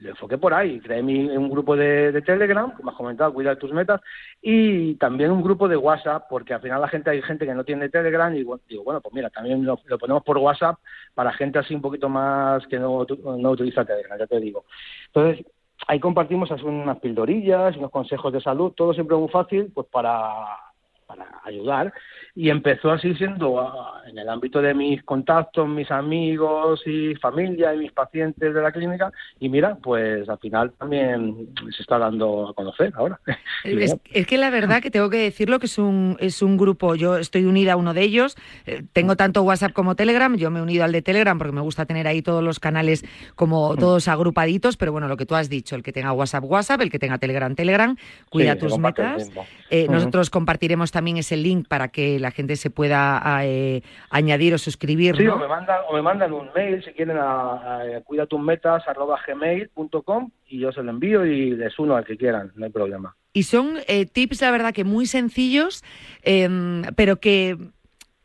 [0.00, 0.80] le enfoqué por ahí.
[0.80, 4.00] Creé mi, un grupo de, de Telegram, como has comentado, cuida tus metas,
[4.40, 7.64] y también un grupo de WhatsApp, porque al final la gente hay gente que no
[7.64, 10.78] tiene Telegram y bueno, digo, bueno, pues mira, también lo, lo ponemos por WhatsApp
[11.14, 13.06] para gente así un poquito más que no,
[13.38, 14.64] no utiliza Telegram, ya te digo.
[15.06, 15.46] Entonces,
[15.86, 20.58] ahí compartimos así unas pildorillas, unos consejos de salud, todo siempre muy fácil, pues para
[21.06, 21.92] para ayudar
[22.34, 27.74] y empezó así siendo ah, en el ámbito de mis contactos, mis amigos y familia
[27.74, 32.48] y mis pacientes de la clínica y mira, pues al final también se está dando
[32.48, 33.20] a conocer ahora.
[33.64, 37.16] Es, que la verdad que tengo que decirlo que es un, es un grupo, yo
[37.16, 38.36] estoy unida a uno de ellos,
[38.66, 41.60] eh, tengo tanto WhatsApp como Telegram, yo me he unido al de Telegram porque me
[41.60, 45.48] gusta tener ahí todos los canales como todos agrupaditos, pero bueno, lo que tú has
[45.48, 47.96] dicho, el que tenga WhatsApp, WhatsApp, el que tenga Telegram, Telegram,
[48.28, 49.30] cuida sí, tus metas.
[49.70, 49.86] Eh.
[49.88, 55.16] Nosotros compartiremos también ese link para que la gente se pueda eh, añadir o suscribir.
[55.16, 55.34] Sí, ¿no?
[55.34, 60.72] o me mandan, o me mandan un mail si quieren a, a cuidatusmetas@gmail.com y yo
[60.72, 63.14] se lo envío y les uno al que quieran, no hay problema.
[63.32, 65.82] Y son eh, tips, la verdad, que muy sencillos,
[66.22, 67.58] em, pero que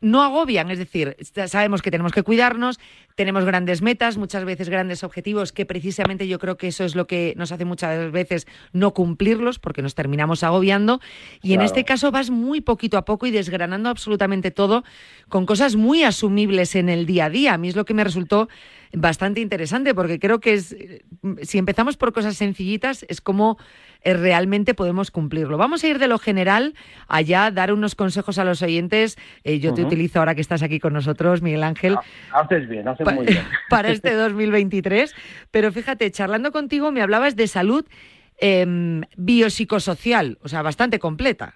[0.00, 0.70] no agobian.
[0.70, 2.78] Es decir, sa- sabemos que tenemos que cuidarnos,
[3.14, 7.06] tenemos grandes metas, muchas veces grandes objetivos, que precisamente yo creo que eso es lo
[7.06, 11.00] que nos hace muchas veces no cumplirlos, porque nos terminamos agobiando.
[11.42, 14.84] Y en este caso vas muy poquito a poco y desgranando absolutamente todo
[15.28, 17.54] con cosas muy asumibles en el día a día.
[17.54, 18.48] A mí es lo que me resultó
[18.92, 21.02] bastante interesante, porque creo que es, eh,
[21.42, 23.58] si empezamos por cosas sencillitas, es como
[24.02, 25.58] eh, realmente podemos cumplirlo.
[25.58, 26.74] Vamos a ir de lo general
[27.06, 29.16] allá, dar unos consejos a los oyentes.
[29.44, 31.96] Eh, yo te utilizo ahora que estás aquí con nosotros, Miguel Ángel,
[32.32, 33.44] Haces bien, haces muy bien.
[33.70, 35.14] para este 2023.
[35.50, 37.86] Pero fíjate, charlando contigo me hablabas de salud
[38.38, 41.54] em, biopsicosocial, o sea, bastante completa.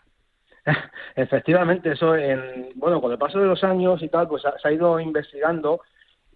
[1.17, 4.73] Efectivamente, eso, en, bueno, con el paso de los años y tal, pues se ha
[4.73, 5.81] ido investigando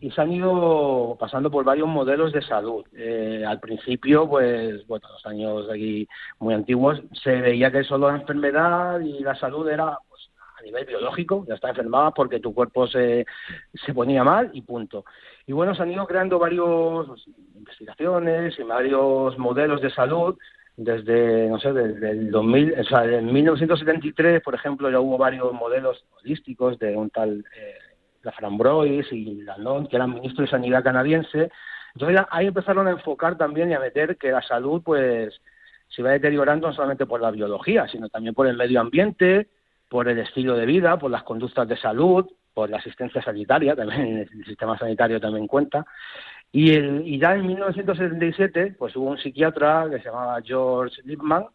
[0.01, 2.85] y se han ido pasando por varios modelos de salud.
[2.97, 6.07] Eh, al principio, pues, bueno, los años aquí
[6.39, 10.85] muy antiguos, se veía que solo la enfermedad y la salud era pues, a nivel
[10.85, 13.27] biológico, ya está enfermada porque tu cuerpo se,
[13.75, 15.05] se ponía mal y punto.
[15.47, 20.37] Y bueno, se han ido creando varios pues, investigaciones y varios modelos de salud
[20.77, 25.53] desde, no sé, desde el 2000, o sea, en 1973, por ejemplo, ya hubo varios
[25.53, 27.75] modelos holísticos de un tal eh,
[28.23, 31.51] Laframboise y Lalonde, que eran ministros de Sanidad canadiense.
[31.95, 35.41] Entonces ahí empezaron a enfocar también y a meter que la salud, pues,
[35.89, 39.49] se va deteriorando no solamente por la biología, sino también por el medio ambiente,
[39.89, 44.19] por el estilo de vida, por las conductas de salud, por la asistencia sanitaria, también
[44.33, 45.87] el sistema sanitario también cuenta.
[46.51, 51.47] Y, el, y ya en 1977, pues hubo un psiquiatra que se llamaba George Lippmann,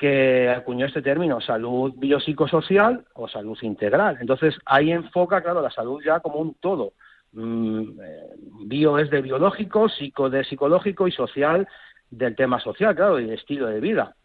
[0.00, 4.16] que acuñó este término, salud biopsicosocial o salud integral.
[4.18, 6.94] Entonces, ahí enfoca, claro, la salud ya como un todo.
[7.32, 8.20] Mm, eh,
[8.64, 11.68] bio es de biológico, psico de psicológico y social
[12.10, 14.16] del tema social, claro, y de estilo de vida.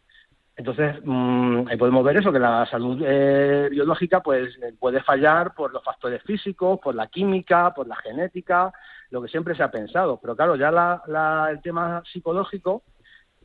[0.56, 5.74] Entonces, mm, ahí podemos ver eso, que la salud eh, biológica pues puede fallar por
[5.74, 8.72] los factores físicos, por la química, por la genética,
[9.10, 10.18] lo que siempre se ha pensado.
[10.22, 12.84] Pero claro, ya la, la- el tema psicológico,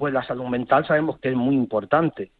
[0.01, 2.33] pues la salud mental sabemos que es muy importante.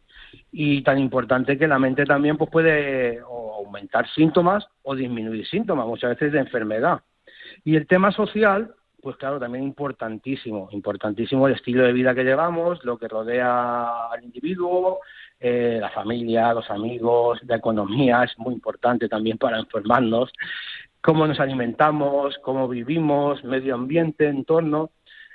[0.51, 6.09] Y tan importante que la mente también pues puede aumentar síntomas o disminuir síntomas, muchas
[6.09, 7.01] veces de enfermedad.
[7.63, 12.83] Y el tema social, pues claro, también importantísimo, importantísimo el estilo de vida que llevamos,
[12.83, 15.01] lo que rodea al individuo,
[15.39, 20.31] eh, la familia, los amigos, la economía, es muy importante también para enfermarnos,
[20.99, 24.89] cómo nos alimentamos, cómo vivimos, medio ambiente, entorno.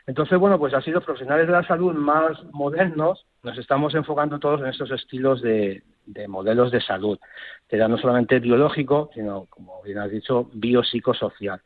[0.06, 4.60] Entonces, bueno, pues así los profesionales de la salud más modernos nos estamos enfocando todos
[4.60, 7.18] en estos estilos de, de modelos de salud,
[7.68, 11.60] que ya no solamente biológico, sino, como bien has dicho, biopsicosocial.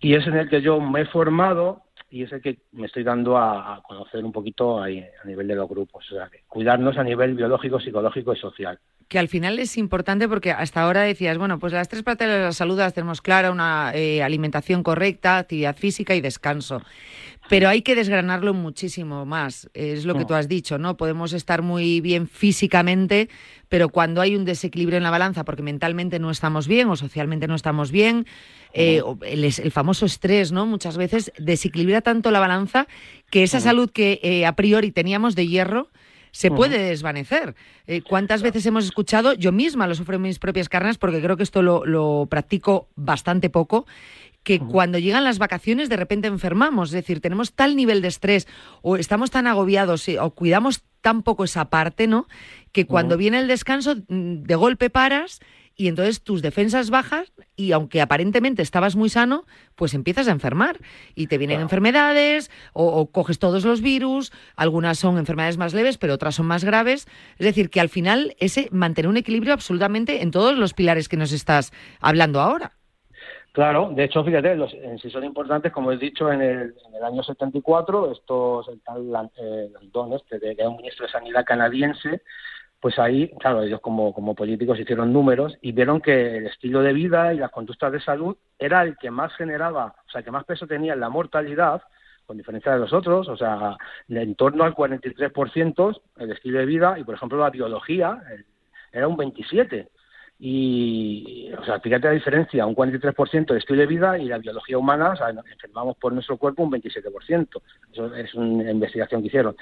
[0.00, 3.04] Y es en el que yo me he formado y es el que me estoy
[3.04, 6.04] dando a, a conocer un poquito ahí, a nivel de los grupos.
[6.12, 8.78] O sea, cuidarnos a nivel biológico, psicológico y social.
[9.08, 12.40] que al final es importante porque hasta ahora decías, bueno, pues las tres partes de
[12.40, 16.82] la salud las tenemos clara, una eh, alimentación correcta, actividad física y descanso.
[17.48, 20.26] Pero hay que desgranarlo muchísimo más, es lo que Mm.
[20.26, 20.96] tú has dicho, ¿no?
[20.96, 23.28] Podemos estar muy bien físicamente,
[23.68, 27.48] pero cuando hay un desequilibrio en la balanza porque mentalmente no estamos bien o socialmente
[27.48, 28.26] no estamos bien,
[28.74, 30.66] eh, el, famoso estrés, ¿no?
[30.66, 32.86] Muchas veces desequilibra tanto la balanza
[33.30, 35.88] que esa salud que eh, a priori teníamos de hierro
[36.30, 37.54] se puede desvanecer.
[37.86, 39.34] Eh, ¿Cuántas veces hemos escuchado?
[39.34, 42.88] Yo misma lo sufro en mis propias carnes porque creo que esto lo, lo practico
[42.96, 43.86] bastante poco
[44.42, 48.48] que cuando llegan las vacaciones de repente enfermamos, es decir, tenemos tal nivel de estrés
[48.82, 52.26] o estamos tan agobiados eh, o cuidamos tan poco esa parte, ¿no?
[52.72, 55.40] Que cuando viene el descanso mm, de golpe paras
[55.74, 60.80] y entonces tus defensas bajas y aunque aparentemente estabas muy sano, pues empiezas a enfermar
[61.14, 65.98] y te vienen enfermedades o, o coges todos los virus, algunas son enfermedades más leves,
[65.98, 67.06] pero otras son más graves.
[67.38, 71.16] Es decir, que al final ese mantener un equilibrio absolutamente en todos los pilares que
[71.16, 72.72] nos estás hablando ahora.
[73.52, 77.04] Claro, de hecho, fíjate, los, sí son importantes, como he dicho, en el, en el
[77.04, 82.22] año 74, estos, el tal eh, Landon, este, que un ministro de Sanidad canadiense,
[82.80, 87.34] pues ahí, claro, ellos como, políticos hicieron números y vieron que el estilo de vida
[87.34, 90.66] y las conductas de salud era el que más generaba, o sea, que más peso
[90.66, 91.82] tenía en la mortalidad,
[92.26, 93.76] con diferencia de los otros, o sea,
[94.08, 98.46] en torno al 43% el estilo de vida y, por ejemplo, la biología el-
[98.92, 99.90] era un 27%.
[100.44, 104.76] Y, o sea, fíjate la diferencia, un 43% de estilo de vida y la biología
[104.76, 105.14] humana,
[105.48, 107.62] enfermamos por nuestro cuerpo un 27%.
[107.92, 109.54] Eso es una investigación que hicieron.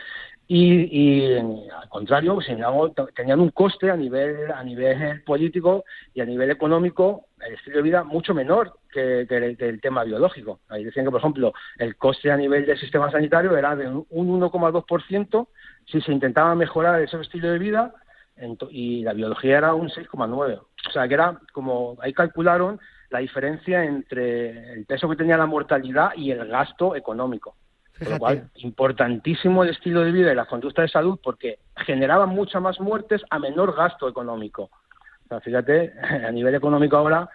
[0.48, 2.38] Y, y al contrario,
[3.14, 7.82] tenían un coste a nivel, a nivel político y a nivel económico, el estilo de
[7.82, 10.60] vida mucho menor que, que el, tema biológico.
[10.70, 14.06] Ahí decían que, por ejemplo, el coste a nivel del sistema sanitario era de un
[14.08, 15.46] un 1,2%
[15.84, 17.92] si se intentaba mejorar ese estilo de vida
[18.70, 20.60] y la biología era un 6,9.
[20.88, 25.46] O sea, que era como, ahí calcularon la diferencia entre el peso que tenía la
[25.46, 27.56] mortalidad y el gasto económico.
[27.98, 32.30] Por lo cual, importantísimo el estilo de vida y la conducta de salud porque generaban
[32.30, 34.70] muchas más muertes a menor gasto económico.
[35.24, 35.92] O sea, fíjate,
[36.26, 37.28] a nivel económico ahora,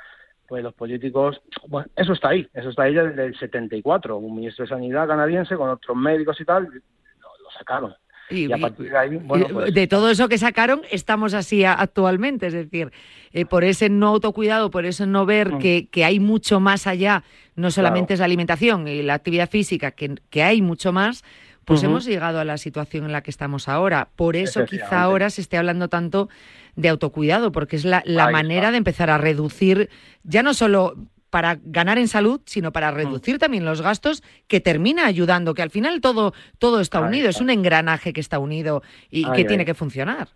[0.47, 4.17] pues los políticos, bueno, eso está ahí, eso está ahí desde el 74.
[4.17, 7.95] Un ministro de Sanidad canadiense con otros médicos y tal, lo, lo sacaron.
[8.29, 11.63] Y, a partir de ahí, bueno, Y pues, de todo eso que sacaron, estamos así
[11.63, 12.47] actualmente.
[12.47, 12.91] Es decir,
[13.33, 15.59] eh, por ese no autocuidado, por eso no ver Mm.
[15.59, 17.23] que, que hay mucho más allá,
[17.55, 18.13] no solamente Claro.
[18.15, 21.23] es la alimentación y la actividad física, que, que hay mucho más,
[21.65, 24.09] pues hemos llegado a la situación en la que estamos ahora.
[24.15, 26.29] Por eso quizá ahora se esté hablando tanto
[26.75, 28.71] de autocuidado, porque es la, manera está.
[28.71, 29.89] de empezar a reducir,
[30.23, 30.95] ya no solo
[31.35, 32.95] para ganar en salud, sino para Mm.
[32.95, 37.27] reducir también los gastos, que termina ayudando, que al final todo, todo está Ahí unido,
[37.27, 37.39] está.
[37.39, 39.45] es un engranaje que está unido y Ahí, que ahí.
[39.47, 40.29] tiene que funcionar.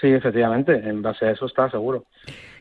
[0.00, 2.04] Sí, efectivamente, en base a eso está seguro.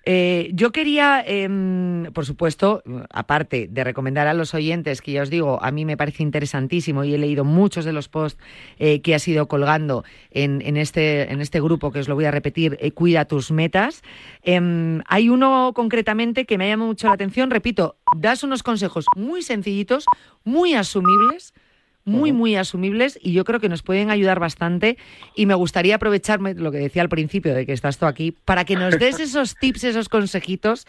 [0.08, 5.32] Eh, yo quería, em, por supuesto, aparte de recomendar a los oyentes, que ya os
[5.32, 8.40] digo, a mí me parece interesantísimo y he leído muchos de los posts
[8.78, 12.26] eh, que has ido colgando en, en este, en este grupo, que os lo voy
[12.26, 14.04] a repetir, eh, Cuida tus metas.
[14.44, 19.42] Em, hay uno concretamente que me llama mucho la atención, repito, das unos consejos muy
[19.42, 20.06] sencillitos,
[20.44, 21.54] muy asumibles,
[22.06, 24.98] muy, muy asumibles y yo creo que nos pueden ayudar bastante.
[25.36, 28.64] Y me gustaría aprovecharme lo que decía al principio de que estás tú aquí para
[28.64, 30.86] que nos des esos tips, esos consejitos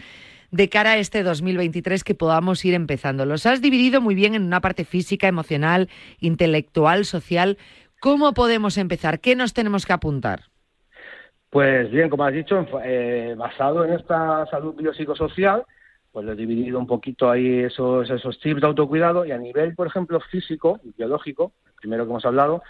[0.51, 3.27] de cara a este 2023 que podamos ir empezando.
[3.27, 5.89] Los has dividido muy bien en una parte física, emocional,
[6.21, 7.59] intelectual, social.
[8.01, 9.21] ¿Cómo podemos empezar?
[9.21, 10.45] ¿Qué nos tenemos que apuntar?
[11.51, 15.65] Pues bien, como has dicho, eh, basado en esta salud biopsicosocial,
[16.17, 19.75] pues lo he dividido un poquito ahí esos, esos tips de autocuidado y a nivel,
[19.75, 22.63] por ejemplo, físico, biológico, el primero que hemos hablado,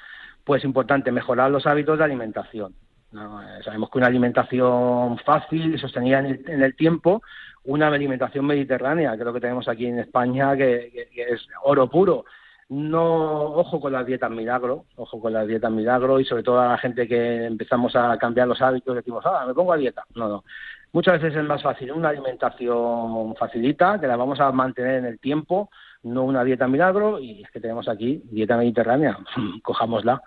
[0.42, 2.74] pues importante mejorar los hábitos de alimentación.
[3.12, 7.22] Eh, sabemos que una alimentación fácil y sostenida en el, en el tiempo,
[7.62, 12.24] una alimentación mediterránea, lo que tenemos aquí en España, que es oro puro.
[12.68, 16.68] No, ojo con las dietas milagro, ojo con las dietas milagro y sobre todo a
[16.70, 20.04] la gente que empezamos a cambiar los hábitos, decimos, ah, me pongo a dieta.
[20.16, 20.44] No, no.
[20.92, 25.20] Muchas veces es más fácil una alimentación facilita, que la vamos a mantener en el
[25.20, 25.70] tiempo,
[26.02, 29.16] no una dieta milagro, y es que tenemos aquí dieta mediterránea,
[29.62, 30.20] cojámosla.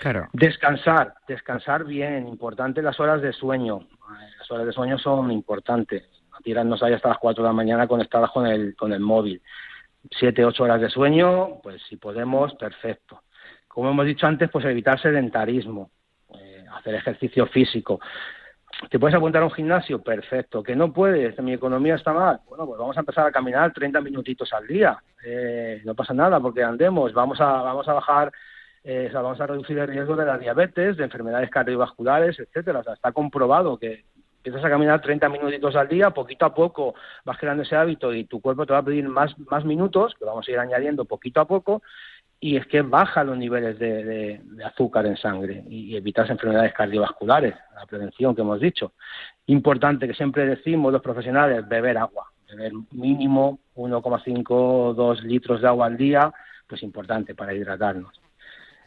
[0.00, 0.28] Claro.
[0.32, 3.86] Descansar, descansar bien, importante las horas de sueño.
[4.38, 6.04] Las horas de sueño son importantes.
[6.32, 9.40] No tirarnos ahí hasta las 4 de la mañana conectadas con el, con el móvil.
[10.10, 13.22] Siete, ocho horas de sueño, pues si podemos, perfecto.
[13.66, 15.90] Como hemos dicho antes, pues evitar sedentarismo,
[16.38, 18.00] eh, hacer ejercicio físico.
[18.90, 20.02] ¿Te puedes apuntar a un gimnasio?
[20.02, 20.62] Perfecto.
[20.62, 21.38] ¿Que no puedes?
[21.40, 22.40] ¿Mi economía está mal?
[22.48, 24.98] Bueno, pues vamos a empezar a caminar 30 minutitos al día.
[25.24, 27.12] Eh, no pasa nada porque andemos.
[27.12, 28.32] Vamos a, vamos a bajar,
[28.82, 32.80] eh, vamos a reducir el riesgo de la diabetes, de enfermedades cardiovasculares, etcétera.
[32.80, 34.04] O sea, está comprobado que
[34.44, 38.24] empiezas a caminar 30 minutitos al día, poquito a poco vas creando ese hábito y
[38.24, 41.40] tu cuerpo te va a pedir más, más minutos, que vamos a ir añadiendo poquito
[41.40, 41.82] a poco,
[42.38, 46.28] y es que baja los niveles de, de- de azúcar en sangre y, y evitas
[46.28, 48.92] enfermedades cardiovasculares, la prevención que hemos dicho.
[49.46, 55.86] Importante que siempre decimos los profesionales, beber agua, beber mínimo 1,5 2 litros de agua
[55.86, 56.30] al día,
[56.66, 58.20] pues importante para hidratarnos.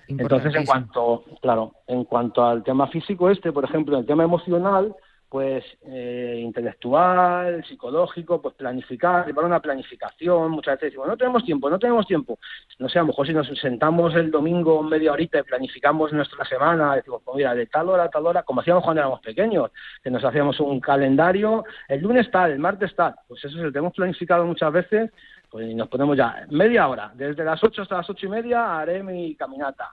[0.07, 4.95] Entonces, en cuanto, claro, en cuanto al tema físico este, por ejemplo, el tema emocional,
[5.29, 10.51] pues eh, intelectual, psicológico, pues planificar, llevar una planificación.
[10.51, 12.39] Muchas veces decimos, no tenemos tiempo, no tenemos tiempo.
[12.79, 16.45] No sé, a lo mejor si nos sentamos el domingo media horita y planificamos nuestra
[16.45, 19.71] semana, decimos, pues mira, de tal hora a tal hora, como hacíamos cuando éramos pequeños,
[20.01, 23.71] que nos hacíamos un calendario, el lunes tal, el martes tal, pues eso se lo
[23.71, 25.11] tenemos planificado muchas veces,
[25.49, 29.03] pues nos ponemos ya media hora, desde las ocho hasta las ocho y media haré
[29.03, 29.91] mi caminata.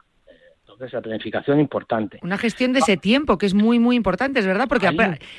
[0.75, 2.19] Entonces, la planificación importante.
[2.23, 4.97] Una gestión de ese tiempo que es muy, muy importante, es verdad, porque Ahí.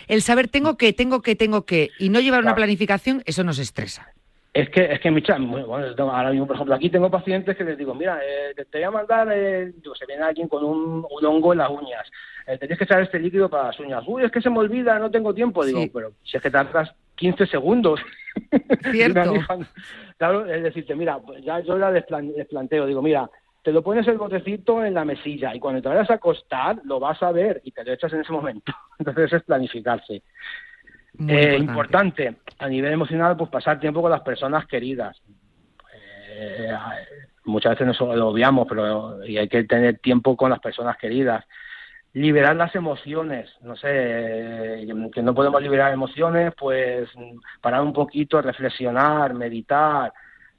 [0.07, 3.59] el saber tengo que, tengo que, tengo que, y no llevar una planificación, eso nos
[3.59, 4.07] estresa.
[4.53, 7.77] Es que, es que muy- bueno, ahora mismo, por ejemplo, aquí tengo pacientes que les
[7.77, 11.25] digo, mira, eh, te, voy a mandar, eh, digo, se viene alguien con un, un
[11.25, 12.09] hongo en las uñas,
[12.47, 14.01] eh, te tienes que echar este líquido para las uñas.
[14.07, 15.65] Uy, es que se me olvida, no tengo tiempo.
[15.65, 15.91] Digo, Sí.
[15.93, 17.99] pero si es que tardas 15 segundos.
[18.91, 19.33] Cierto.
[20.17, 23.29] Claro, es decirte, mira, pues ya yo la les, plan- les planteo, digo, mira,
[23.65, 26.99] te lo pones el botecito en la mesilla y cuando te vayas a acostar lo
[26.99, 28.71] vas a ver y te lo echas en ese momento.
[28.99, 30.21] Entonces es planificarse.
[31.17, 32.25] Muy Eh, importante.
[32.25, 35.19] importante, a nivel emocional, pues pasar tiempo con las personas queridas.
[36.29, 36.71] Eh,
[37.45, 41.43] muchas veces nos lo obviamos, pero y hay que tener tiempo con las personas queridas.
[42.13, 47.09] Liberar las emociones, no sé, que no podemos liberar emociones, pues
[47.61, 50.13] parar un poquito, reflexionar, meditar.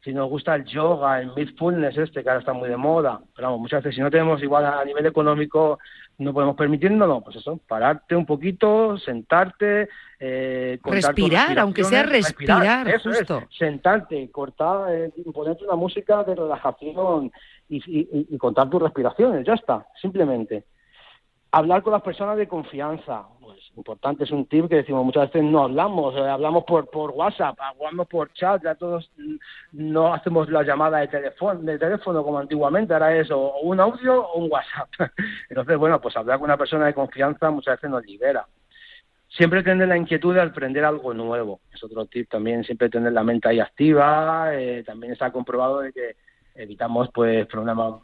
[0.07, 3.49] Si nos gusta el yoga, el mindfulness este, que ahora está muy de moda, pero
[3.49, 5.81] vamos, muchas veces si no tenemos igual a nivel económico,
[6.19, 9.89] no podemos permitirnos, pues eso, pararte un poquito, sentarte,
[10.21, 13.43] eh, Respirar, aunque sea respiraciones, respirar, eso es, justo.
[13.59, 17.33] sentarte, cortar, eh, ponerte una música de relajación
[17.69, 20.67] y, y- y contar tus respiraciones, ya está, simplemente.
[21.57, 25.43] Hablar con las personas de confianza, pues importante, es un tip que decimos muchas veces
[25.43, 29.37] no hablamos, eh, hablamos por, por WhatsApp, hablamos por chat, ya todos mm,
[29.73, 34.23] no hacemos la llamada de teléfono, de teléfono como antiguamente, ahora es o, un audio
[34.23, 34.91] o un WhatsApp.
[35.49, 38.47] Entonces, bueno, pues hablar con una persona de confianza muchas veces nos libera.
[39.27, 43.25] Siempre tener la inquietud de aprender algo nuevo, es otro tip también, siempre tener la
[43.25, 46.17] mente ahí activa, eh, también está comprobado de que
[46.55, 47.95] evitamos pues problemas.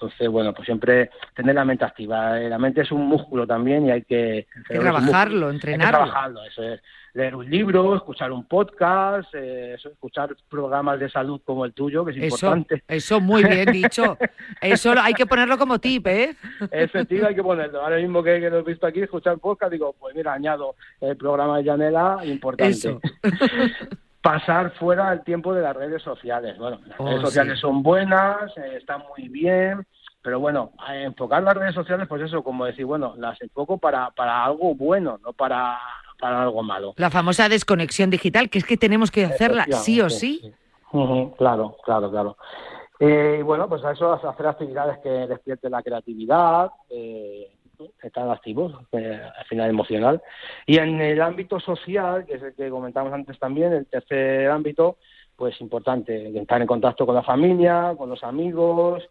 [0.00, 2.40] Entonces, bueno, pues siempre tener la mente activa.
[2.40, 4.46] Eh, La mente es un músculo también y hay que...
[4.68, 5.98] trabajarlo, entrenarlo.
[5.98, 6.80] Hay que trabajarlo, eso es.
[7.14, 12.04] Leer un libro, escuchar un podcast, eh, eso, escuchar programas de salud como el tuyo,
[12.04, 12.84] que es Eso, importante.
[12.86, 14.16] eso muy bien dicho.
[14.60, 16.36] Eso hay que ponerlo como tip, ¿eh?
[16.70, 17.82] Ese hay que ponerlo.
[17.82, 21.16] Ahora mismo que, que lo he visto aquí, escuchar podcast, digo, pues mira, añado el
[21.16, 22.70] programa de Janela, importante.
[22.70, 23.00] Eso.
[24.28, 26.58] Pasar fuera el tiempo de las redes sociales.
[26.58, 27.60] Bueno, las Oh, redes sociales sí.
[27.62, 29.86] son buenas, eh, están muy bien,
[30.20, 34.44] pero bueno, enfocar las redes sociales, pues eso, como decir, bueno, las enfoco para, para
[34.44, 35.78] algo bueno, no para,
[36.20, 36.92] para algo malo.
[36.98, 40.52] La famosa desconexión digital, que es que tenemos que hacerla sí o sí.
[41.38, 42.36] Claro, claro, claro.
[43.00, 47.56] Eh, y bueno, pues a eso hacer actividades que despierten la creatividad, eh,
[48.02, 50.22] estar activos, eh, al final emocional.
[50.66, 54.96] Y en el ámbito social, que es el que comentamos antes también, el tercer ámbito,
[55.36, 59.08] pues importante, estar en contacto con la familia, con los amigos,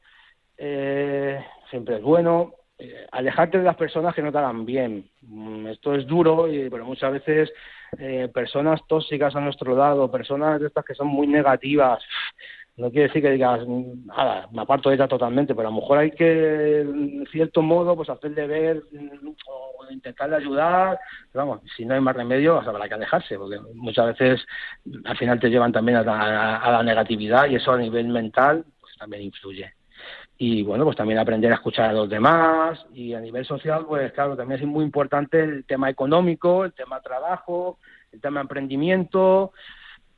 [0.57, 1.39] eh,
[1.69, 2.53] siempre es bueno.
[2.79, 5.09] Eh, alejarte de las personas que no te hagan bien.
[5.21, 7.51] Mm, Esto es duro, y, pero muchas veces
[7.97, 12.03] eh, personas tóxicas a nuestro lado, personas de estas que son muy negativas.
[12.77, 15.77] No quiere decir que digas, "Mm, nada, me aparto de ella totalmente, pero a lo
[15.77, 20.99] mejor hay que, en cierto modo, pues hacerle ver mm, o intentarle ayudar.
[21.31, 24.45] Pero vamos, si no hay más remedio, habrá que alejarse, porque muchas veces
[25.05, 28.63] al final te llevan también a la, a la negatividad y eso a nivel mental
[28.79, 29.73] pues también influye
[30.37, 34.11] y bueno, pues también aprender a escuchar a los demás y a nivel social, pues
[34.13, 37.79] claro, también es muy importante el tema económico, el tema trabajo,
[38.11, 39.51] el tema emprendimiento.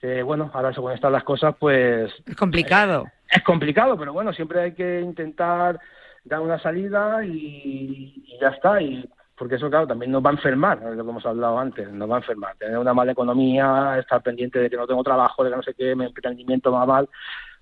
[0.02, 3.06] Eh, bueno, ahora según están las cosas, pues Es complicado.
[3.30, 5.80] es complicado, pero bueno, siempre hay que intentar
[6.24, 8.82] dar una salida y, y ya está.
[8.82, 12.10] Y porque eso, claro, también nos va a enfermar, lo que hemos hablado antes, nos
[12.10, 12.56] va a enfermar.
[12.58, 15.74] Tener una mala economía, estar pendiente de que no tengo trabajo, de que no sé
[15.74, 17.10] qué, mi emprendimiento va mal,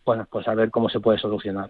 [0.03, 1.69] bueno, pues a ver cómo se puede solucionar.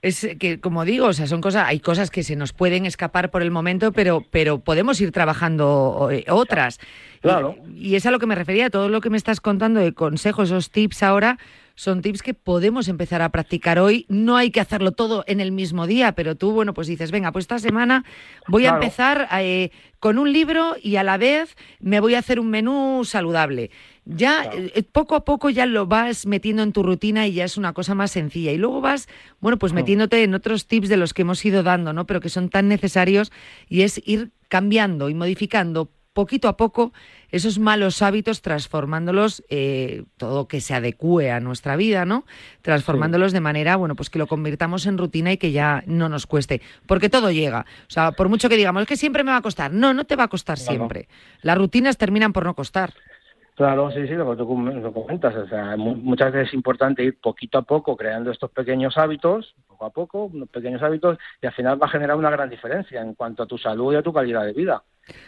[0.00, 3.30] Es que, como digo, o sea, son cosas, hay cosas que se nos pueden escapar
[3.30, 6.78] por el momento, pero, pero podemos ir trabajando eh, otras.
[7.20, 7.56] Claro.
[7.74, 9.92] Y, y es a lo que me refería, todo lo que me estás contando de
[9.92, 11.38] consejos, esos tips ahora,
[11.78, 14.04] son tips que podemos empezar a practicar hoy.
[14.08, 17.30] No hay que hacerlo todo en el mismo día, pero tú, bueno, pues dices, venga,
[17.30, 18.04] pues esta semana
[18.48, 19.70] voy a empezar eh,
[20.00, 23.70] con un libro y a la vez me voy a hacer un menú saludable.
[24.04, 24.58] Ya Claro.
[24.74, 27.72] eh, poco a poco ya lo vas metiendo en tu rutina y ya es una
[27.74, 28.50] cosa más sencilla.
[28.50, 29.08] Y luego vas,
[29.38, 32.06] bueno, pues metiéndote en otros tips de los que hemos ido dando, ¿no?
[32.06, 33.30] Pero que son tan necesarios
[33.68, 36.92] y es ir cambiando y modificando poquito a poco
[37.30, 42.24] esos malos hábitos, transformándolos, eh, todo que se adecue a nuestra vida, ¿no?
[42.62, 46.26] Transformándolos de manera, bueno, pues que lo convirtamos en rutina y que ya no nos
[46.26, 46.60] cueste.
[46.88, 47.66] Porque todo llega.
[47.86, 49.72] O sea, por mucho que digamos, es que siempre me va a costar.
[49.72, 50.70] No, no te va a costar Claro.
[50.72, 51.08] siempre.
[51.42, 52.92] Las rutinas terminan por no costar.
[53.54, 55.34] Claro, sí, sí, lo que tú lo comentas.
[55.36, 59.54] O sea, mu- muchas veces es importante ir poquito a poco creando estos pequeños hábitos,
[59.68, 63.00] poco a poco, unos pequeños hábitos, y al final va a generar una gran diferencia
[63.02, 64.82] en cuanto a tu salud y a tu calidad de vida.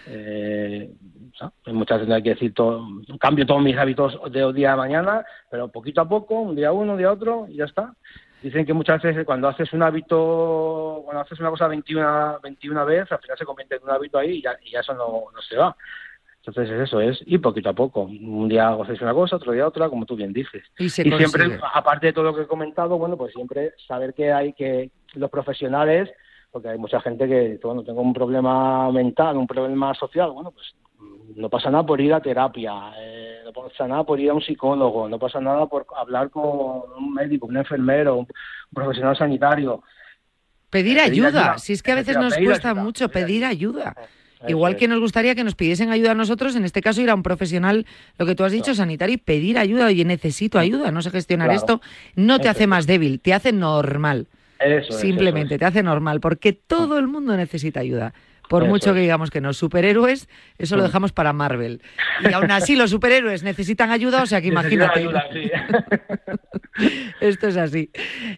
[0.07, 0.91] Eh,
[1.33, 2.87] o sea, muchas veces hay que decir, todo,
[3.19, 6.93] cambio todos mis hábitos de día a mañana, pero poquito a poco, un día uno,
[6.93, 7.95] un día otro, y ya está.
[8.43, 13.13] Dicen que muchas veces cuando haces un hábito, cuando haces una cosa 21, 21 veces,
[13.13, 15.43] al final se convierte en un hábito ahí y ya, y ya eso no, no
[15.43, 15.77] se va.
[16.43, 18.03] Entonces es eso, es ir poquito a poco.
[18.03, 20.63] Un día haces una cosa, otro día otra, como tú bien dices.
[20.79, 24.15] Y se y siempre, aparte de todo lo que he comentado, bueno, pues siempre saber
[24.15, 26.11] que hay que los profesionales,
[26.51, 30.75] porque hay mucha gente que, bueno, tengo un problema mental, un problema social, bueno, pues
[31.37, 34.43] no pasa nada por ir a terapia, eh, no pasa nada por ir a un
[34.43, 36.45] psicólogo, no pasa nada por hablar con
[36.99, 38.27] un médico, un enfermero, un
[38.75, 39.83] profesional sanitario.
[40.71, 41.29] Pedir Pedir ayuda.
[41.29, 41.59] ayuda.
[41.59, 43.95] Si es que a veces nos cuesta ayuda, mucho pedir ayuda.
[44.41, 47.11] Eso Igual que nos gustaría que nos pidiesen ayuda a nosotros, en este caso ir
[47.11, 47.87] a un profesional,
[48.19, 49.87] lo que tú has dicho, sanitario, y pedir ayuda.
[49.87, 51.59] Oye, necesito ayuda, no sé gestionar Claro.
[51.59, 51.81] esto.
[52.17, 54.29] No te hace más débil, te hace normal.
[54.61, 58.13] Eso Simplemente eso te hace normal, porque todo el mundo necesita ayuda.
[58.51, 60.29] Por Eso mucho que digamos que no, superhéroes,
[60.59, 60.87] eso lo Mm.
[60.87, 61.81] dejamos para Marvel.
[62.29, 64.99] Y aún así los superhéroes necesitan ayuda, o sea que imagínate.
[64.99, 65.49] ayuda, sí.
[67.21, 67.91] Esto es así.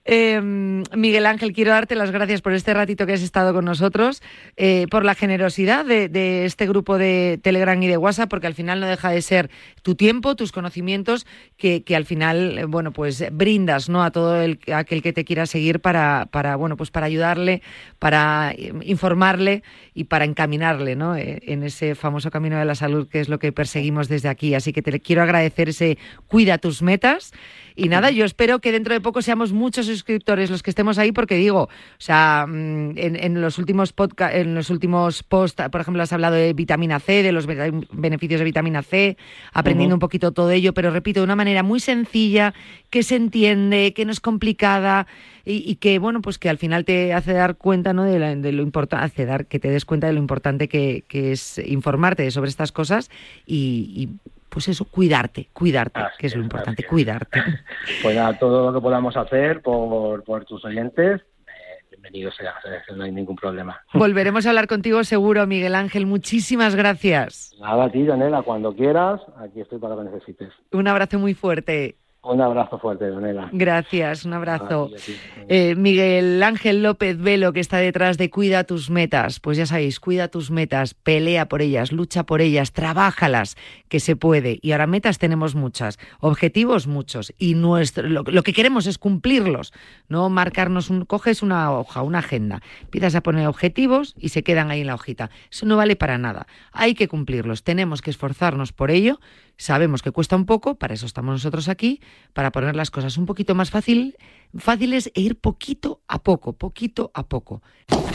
[0.04, 4.22] Eh, Miguel Ángel, quiero darte las gracias por este ratito que has estado con nosotros,
[4.56, 8.54] eh, por la generosidad de, de este grupo de Telegram y de WhatsApp, porque al
[8.54, 9.50] final no deja de ser
[9.82, 14.02] tu tiempo, tus conocimientos, que, que al final, eh, bueno, pues brindas, ¿no?
[14.02, 17.62] A todo el, a aquel que te quiera seguir para, para, bueno, pues para ayudarle,
[17.98, 19.62] para eh, informarle
[19.94, 21.16] y para encaminarle, ¿no?
[21.16, 24.54] Eh, en ese famoso camino de la salud que es lo que perseguimos desde aquí.
[24.54, 27.32] Así que te quiero agradecer ese cuida tus metas.
[27.76, 31.12] Y nada, yo espero que dentro de poco seamos muchos suscriptores los que estemos ahí,
[31.12, 31.68] porque digo, o
[31.98, 36.34] sea, mm, en, en los últimos podcast, en los últimos posts, por ejemplo, has hablado
[36.36, 39.16] de vitamina C, de los be- beneficios de vitamina C,
[39.52, 42.54] aprendiendo un poquito todo ello, pero repito, de una manera muy sencilla,
[42.90, 45.06] que se entiende, que no es complicada,
[45.44, 48.04] y, y que, bueno, pues que al final te hace dar cuenta, ¿no?
[48.04, 51.04] De, la- de lo importante, hace dar que te des cuenta de lo importante que,
[51.08, 53.10] que es informarte sobre estas cosas
[53.46, 54.08] y, y,
[54.52, 57.42] pues eso, cuidarte, cuidarte, Así que es lo importante, cuidarte.
[58.02, 62.54] Pues nada, todo lo que podamos hacer por, por tus oyentes, eh, bienvenido sea,
[62.94, 63.80] no hay ningún problema.
[63.94, 66.06] Volveremos a hablar contigo seguro, Miguel Ángel.
[66.06, 67.54] Muchísimas gracias.
[67.60, 70.52] Nada, a ti, Donela, cuando quieras, aquí estoy para lo que necesites.
[70.70, 71.96] Un abrazo muy fuerte.
[72.24, 73.48] Un abrazo fuerte, Donela.
[73.50, 74.90] Gracias, un abrazo.
[74.94, 75.16] Ti, ti.
[75.48, 79.40] Eh, Miguel Ángel López Velo, que está detrás de Cuida tus metas.
[79.40, 83.56] Pues ya sabéis, cuida tus metas, pelea por ellas, lucha por ellas, trabájalas,
[83.88, 84.60] que se puede.
[84.62, 87.34] Y ahora metas tenemos muchas, objetivos muchos.
[87.38, 89.72] Y nuestro, lo, lo que queremos es cumplirlos,
[90.08, 91.04] no marcarnos un.
[91.04, 94.94] Coges una hoja, una agenda, empiezas a poner objetivos y se quedan ahí en la
[94.94, 95.30] hojita.
[95.50, 96.46] Eso no vale para nada.
[96.70, 99.18] Hay que cumplirlos, tenemos que esforzarnos por ello.
[99.62, 102.00] Sabemos que cuesta un poco, para eso estamos nosotros aquí,
[102.32, 104.16] para poner las cosas un poquito más fácil,
[104.58, 107.62] fáciles e ir poquito a poco, poquito a poco.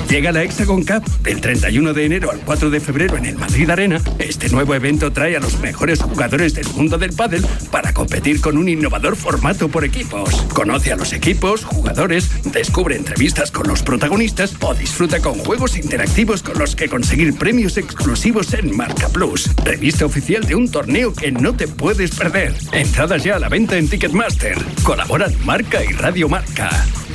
[0.10, 3.70] Llega la Hexagon Cup del 31 de enero al 4 de febrero en el Madrid
[3.70, 4.00] Arena.
[4.20, 8.58] Este nuevo evento trae a los mejores jugadores del mundo del pádel para competir con
[8.58, 10.34] un innovador formato por equipos.
[10.54, 16.42] Conoce a los equipos, jugadores, descubre entrevistas con los protagonistas o disfruta con juegos interactivos
[16.42, 21.34] con los que conseguir premios exclusivos en Marca Plus, revista oficial de un torneo que
[21.34, 22.56] no te puedes perder.
[22.72, 24.58] Entradas ya a la venta en Ticketmaster.
[24.84, 27.07] Colaboran Marca y Radio Marca.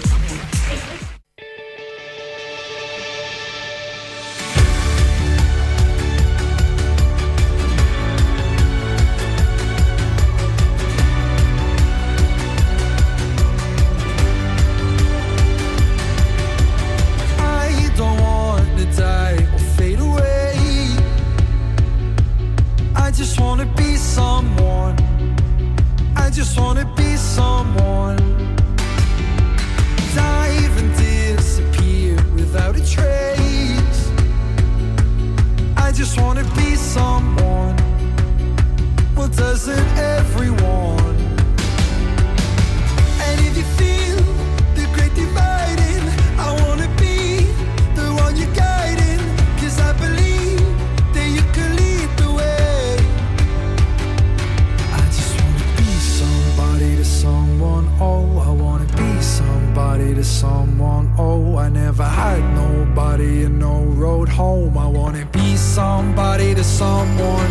[60.53, 61.07] Someone.
[61.19, 64.77] Oh, I never had nobody and no road home.
[64.87, 67.51] I wanna be somebody to someone.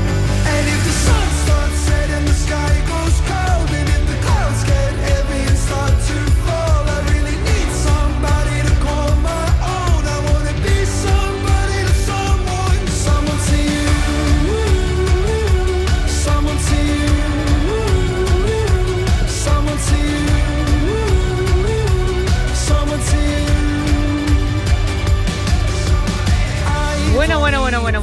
[0.53, 2.80] And if the sun starts setting, the sky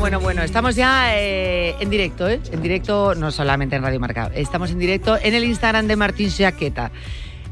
[0.08, 0.42] bueno, bueno.
[0.42, 2.40] Estamos ya eh, en directo, ¿eh?
[2.50, 4.30] En directo, no solamente en Radio Marca.
[4.34, 6.90] Estamos en directo en el Instagram de Martín Jaqueta.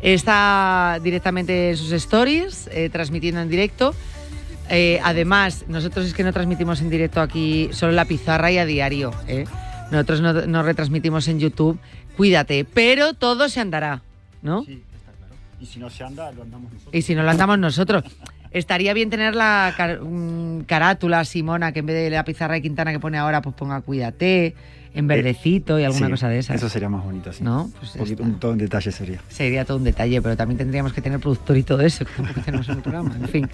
[0.00, 3.94] Está directamente en sus stories, eh, transmitiendo en directo.
[4.70, 8.64] Eh, además, nosotros es que no transmitimos en directo aquí solo la pizarra y a
[8.64, 9.12] diario.
[9.28, 9.44] ¿eh?
[9.90, 11.78] Nosotros no, no retransmitimos en YouTube.
[12.16, 14.00] Cuídate, pero todo se andará,
[14.40, 14.64] ¿no?
[14.64, 15.34] Sí, está claro.
[15.61, 16.94] Y si no se anda, lo andamos nosotros.
[16.94, 18.04] Y si no lo andamos nosotros.
[18.57, 22.62] Estaría bien tener la car- mm, carátula Simona, que en vez de la pizarra de
[22.62, 24.54] Quintana que pone ahora, pues ponga cuídate,
[24.94, 26.57] en verdecito y alguna Sí, cosa de esas.
[26.57, 27.44] Eso sería más bonito, sí.
[27.44, 27.70] ¿No?
[27.78, 28.34] Pues un, poquito, está.
[28.34, 29.20] un todo detalle sería.
[29.28, 32.40] Sería todo un detalle, pero también tendríamos que tener productor y todo eso, que tampoco
[32.40, 33.14] tenemos en el programa.
[33.20, 33.46] En fin.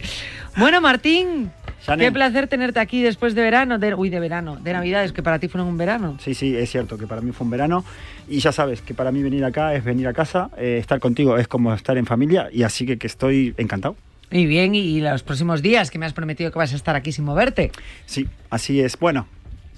[0.57, 1.51] Bueno, Martín,
[1.99, 5.41] qué placer tenerte aquí después de verano, de, uy, de verano, de Navidades, que para
[5.41, 6.17] ti fueron un verano.
[6.21, 7.85] Sí, sí, es cierto que para mí fue un verano
[8.29, 11.37] y ya sabes que para mí venir acá es venir a casa, eh, estar contigo
[11.39, 13.97] es como estar en familia y así que, que estoy encantado.
[14.33, 17.13] Muy bien, y los próximos días que me has prometido que vas a estar aquí
[17.13, 17.71] sin moverte.
[18.07, 18.99] Sí, así es.
[18.99, 19.27] Bueno,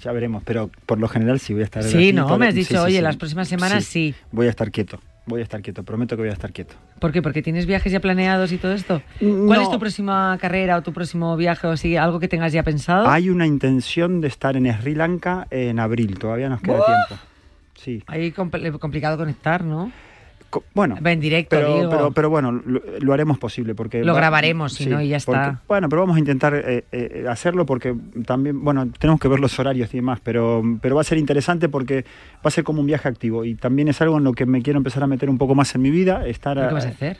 [0.01, 2.25] ya veremos, pero por lo general sí voy a estar Sí, ¿no?
[2.27, 3.01] todo- Me has sí, dicho, sí, oye, sí.
[3.01, 4.15] las próximas semanas sí.
[4.31, 6.75] Voy a estar quieto, voy a estar quieto, prometo que voy a estar quieto.
[6.99, 7.21] ¿Por qué?
[7.21, 9.01] ¿Porque tienes viajes ya planeados y todo esto?
[9.19, 9.61] ¿Cuál No.
[9.61, 11.97] es tu próxima carrera o tu próximo viaje o así?
[11.97, 13.09] ¿Algo que tengas ya pensado?
[13.09, 16.85] Hay una intención de estar en Sri Lanka en abril, todavía nos queda ¡Buah!
[17.07, 17.23] tiempo.
[17.75, 19.91] Sí, Ahí compl- complicado conectar, ¿no?
[20.73, 21.89] Bueno, Va en directo, pero, digo.
[21.89, 25.19] pero, pero bueno, lo, lo haremos posible porque Lo va- grabaremos, si no, y ya
[25.25, 25.61] porque- está.
[25.67, 27.95] bueno, pero vamos a intentar eh, eh, hacerlo porque
[28.25, 31.69] también, bueno, tenemos que ver los horarios y demás, pero, pero va a ser interesante
[31.69, 32.03] porque
[32.37, 34.61] va a ser como un viaje activo y también es algo en lo que me
[34.61, 37.17] quiero empezar a meter un poco más en mi vida, estar ¿Qué vas a hacer?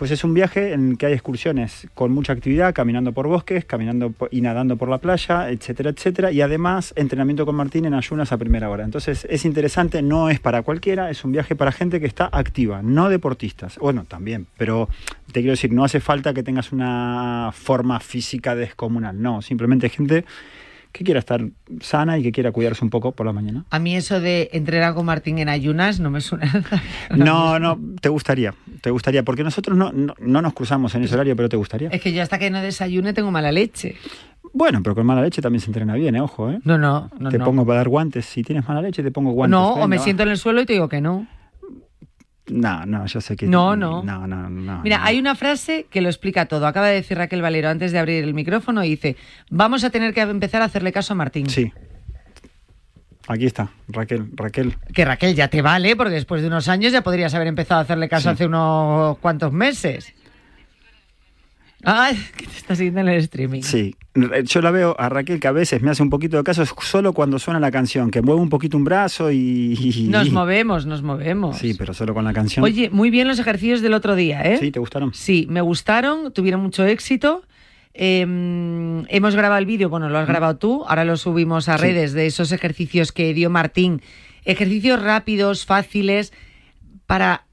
[0.00, 3.66] Pues es un viaje en el que hay excursiones con mucha actividad, caminando por bosques,
[3.66, 6.32] caminando y nadando por la playa, etcétera, etcétera.
[6.32, 8.82] Y además entrenamiento con Martín en ayunas a primera hora.
[8.82, 12.80] Entonces es interesante, no es para cualquiera, es un viaje para gente que está activa,
[12.82, 13.76] no deportistas.
[13.76, 14.88] Bueno, también, pero
[15.26, 19.20] te quiero decir, no hace falta que tengas una forma física descomunal.
[19.20, 20.24] No, simplemente gente
[20.92, 21.44] que quiera estar
[21.80, 23.64] sana y que quiera cuidarse un poco por la mañana.
[23.70, 26.50] A mí eso de entrenar con Martín en ayunas no me suena.
[27.10, 31.14] No, no, te gustaría, te gustaría, porque nosotros no, no, no nos cruzamos en ese
[31.14, 31.88] horario, pero te gustaría.
[31.90, 33.96] Es que yo hasta que no desayune tengo mala leche.
[34.52, 36.20] Bueno, pero con mala leche también se entrena bien, ¿eh?
[36.20, 36.60] ojo, ¿eh?
[36.64, 37.30] No, no, no.
[37.30, 37.44] te no.
[37.44, 38.26] pongo para dar guantes.
[38.26, 39.52] Si tienes mala leche, te pongo guantes.
[39.52, 40.02] no, o me va.
[40.02, 41.26] siento en el suelo y te digo que no.
[42.50, 43.46] No, no, yo sé que.
[43.46, 44.02] No, no.
[44.02, 44.80] No, no, no.
[44.82, 45.04] Mira, no.
[45.04, 46.66] hay una frase que lo explica todo.
[46.66, 49.16] Acaba de decir Raquel Valero antes de abrir el micrófono y dice,
[49.50, 51.48] vamos a tener que empezar a hacerle caso a Martín.
[51.48, 51.72] Sí.
[53.28, 54.76] Aquí está, Raquel, Raquel.
[54.92, 57.82] Que Raquel ya te vale, porque después de unos años ya podrías haber empezado a
[57.84, 58.34] hacerle caso Sí.
[58.34, 60.12] hace unos cuantos meses.
[61.84, 63.62] Ay, que te está siguiendo en el streaming.
[63.62, 63.96] Sí.
[64.44, 67.12] Yo la veo a Raquel que a veces me hace un poquito de caso solo
[67.12, 69.74] cuando suena la canción, que mueve un poquito un brazo y.
[69.80, 71.56] y- Nos movemos, nos movemos.
[71.58, 72.64] Sí, pero solo con la canción.
[72.64, 74.58] Oye, muy bien los ejercicios del otro día, ¿eh?
[74.58, 75.14] Sí, ¿te gustaron?
[75.14, 77.42] Sí, me gustaron, tuvieron mucho éxito.
[77.94, 78.20] Eh,
[79.08, 81.82] hemos grabado el vídeo, bueno, lo has grabado tú, ahora lo subimos a Sí.
[81.84, 84.00] redes de esos ejercicios que dio Martín.
[84.44, 86.32] Ejercicios rápidos, fáciles,
[87.06, 87.44] para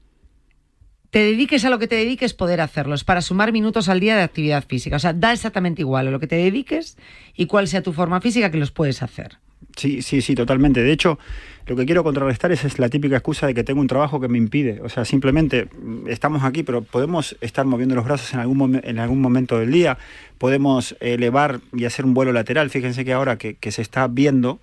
[1.10, 4.22] te dediques a lo que te dediques, poder hacerlos, para sumar minutos al día de
[4.22, 4.96] actividad física.
[4.96, 6.96] O sea, da exactamente igual a lo que te dediques
[7.34, 9.38] y cuál sea tu forma física que los puedes hacer.
[9.76, 10.82] Sí, sí, sí, totalmente.
[10.82, 11.18] De hecho,
[11.66, 14.36] lo que quiero contrarrestar es, la típica excusa de que tengo un trabajo que me
[14.36, 14.80] impide.
[14.82, 18.98] O sea, simplemente mm, estamos aquí, pero podemos estar moviendo los brazos en algún, en
[18.98, 19.96] algún momento del día,
[20.38, 22.70] podemos elevar y hacer un vuelo lateral.
[22.70, 24.58] Fíjense que ahora que, que se está viendo,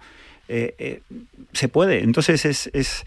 [0.48, 1.02] eh, eh,
[1.54, 2.04] se puede.
[2.04, 3.04] Entonces es, es-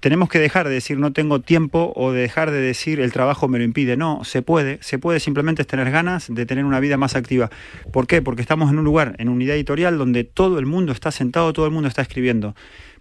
[0.00, 3.48] tenemos que dejar de decir no tengo tiempo o de dejar de decir el trabajo
[3.48, 3.96] me lo impide.
[3.96, 7.50] No, se puede, se puede simplemente tener ganas de tener una vida más activa.
[7.92, 8.22] ¿Por qué?
[8.22, 11.66] Porque estamos en un lugar, en unidad editorial, donde todo el mundo está sentado, todo
[11.66, 12.54] el mundo está escribiendo,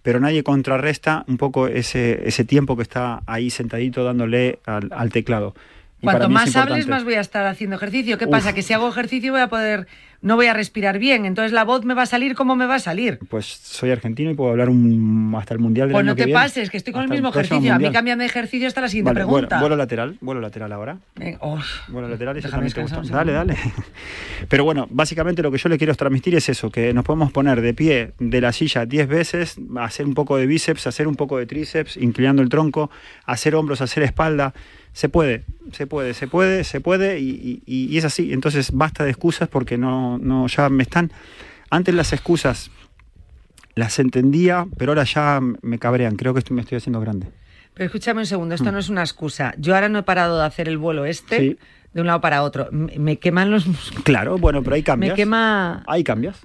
[0.04, 5.12] pero nadie contrarresta un poco ese, ese tiempo que está ahí sentadito dándole al, al
[5.12, 5.56] teclado.
[6.02, 8.18] Y Cuanto más hables, más voy a estar haciendo ejercicio.
[8.18, 8.32] ¿Qué Uf.
[8.32, 8.54] pasa?
[8.54, 9.86] Que si hago ejercicio voy a poder,
[10.22, 12.76] no voy a respirar bien, entonces la voz me va a salir como me va
[12.76, 13.20] a salir.
[13.30, 16.22] Pues soy argentino y puedo hablar un- hasta el mundial del Pues año no que
[16.22, 16.40] te viene.
[16.40, 17.74] pases, que estoy con el Hasta mismo próximo ejercicio.
[17.74, 17.94] A mí Mundial.
[18.00, 19.60] cámbiame de ejercicio hasta la siguiente Vale, vuelo, pregunta.
[19.60, 20.98] vuelo lateral, vuelo lateral ahora.
[21.18, 23.02] Venga, oh, Vuelo lateral, también te gusta.
[23.02, 23.58] Dale, dale.
[24.48, 27.60] Pero bueno, básicamente lo que yo le quiero transmitir es eso, que nos podemos poner
[27.62, 31.38] de pie de la silla 10 veces, hacer un poco de bíceps, hacer un poco
[31.38, 32.90] de tríceps, inclinando el tronco,
[33.26, 34.54] hacer hombros, hacer espalda.
[34.94, 38.34] Se puede, se puede, se puede, se puede y, y- y es así.
[38.34, 41.12] Entonces basta de excusas porque no, no, ya me están...
[41.70, 42.72] Antes las excusas
[43.76, 46.16] las entendía, pero ahora ya me cabrean.
[46.16, 47.28] Creo que estoy- me estoy haciendo grande.
[47.74, 49.54] Pero escúchame un segundo, esto no es una excusa.
[49.58, 51.42] Yo ahora no he parado de hacer el vuelo este Mm.
[51.44, 51.58] Sí.
[51.94, 52.68] de un lado para otro.
[52.72, 54.04] Me, me queman los músculos.
[54.04, 55.12] Claro, bueno, pero ahí cambias.
[55.14, 55.84] Me quema.
[55.88, 56.42] Ahí cambias.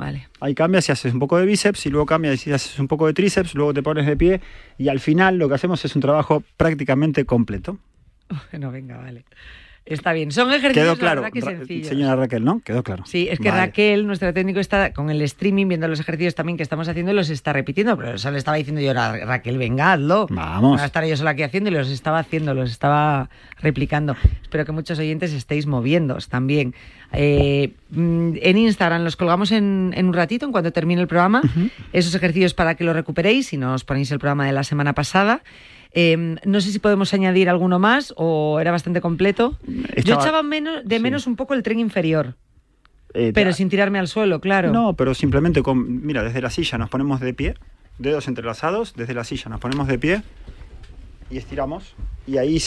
[0.00, 0.28] Vale.
[0.40, 3.06] Ahí cambias y haces un poco de bíceps y luego cambias y haces un poco
[3.06, 4.40] de tríceps, luego te pones de pie
[4.78, 7.78] y al final lo que hacemos es un trabajo prácticamente completo.
[8.50, 9.24] Bueno, venga, vale.
[9.86, 10.30] Está bien.
[10.30, 11.88] Son ejercicios Quedó la claro, verdad que sencillos.
[11.88, 12.60] señora Raquel, ¿no?
[12.60, 13.02] Quedó claro.
[13.06, 13.62] Sí, es que Vale.
[13.62, 17.14] Raquel, nuestro técnico, está con el streaming viendo los ejercicios también que estamos haciendo y
[17.16, 17.96] los está repitiendo.
[17.96, 20.26] Pero eso le estaba diciendo yo, "Ra- Raquel, venga, hazlo.
[20.30, 20.72] Vamos.
[20.72, 24.14] Voy a estar yo sola aquí haciendo y los estaba haciendo, los estaba replicando.
[24.42, 26.74] Espero que muchos oyentes estéis moviéndoos también.
[27.12, 31.42] Eh, mm, en Instagram los colgamos en, en un ratito, en cuanto termine el programa.
[31.92, 34.92] Esos ejercicios para que los recuperéis y no os ponéis el programa de la semana
[34.92, 35.42] pasada.
[35.92, 39.56] Eh, no sé si podemos añadir alguno más o era bastante completo.
[40.04, 41.02] Yo echaba menos, de sí.
[41.02, 42.34] menos un poco el tren inferior.
[43.12, 44.70] Eh, Pero sin tirarme al suelo, claro.
[44.72, 47.54] No, pero simplemente con, mira, desde la silla nos ponemos de pie,
[47.98, 50.22] dedos entrelazados, desde la silla nos ponemos de pie
[51.28, 51.94] y estiramos.
[52.28, 52.60] Y ahí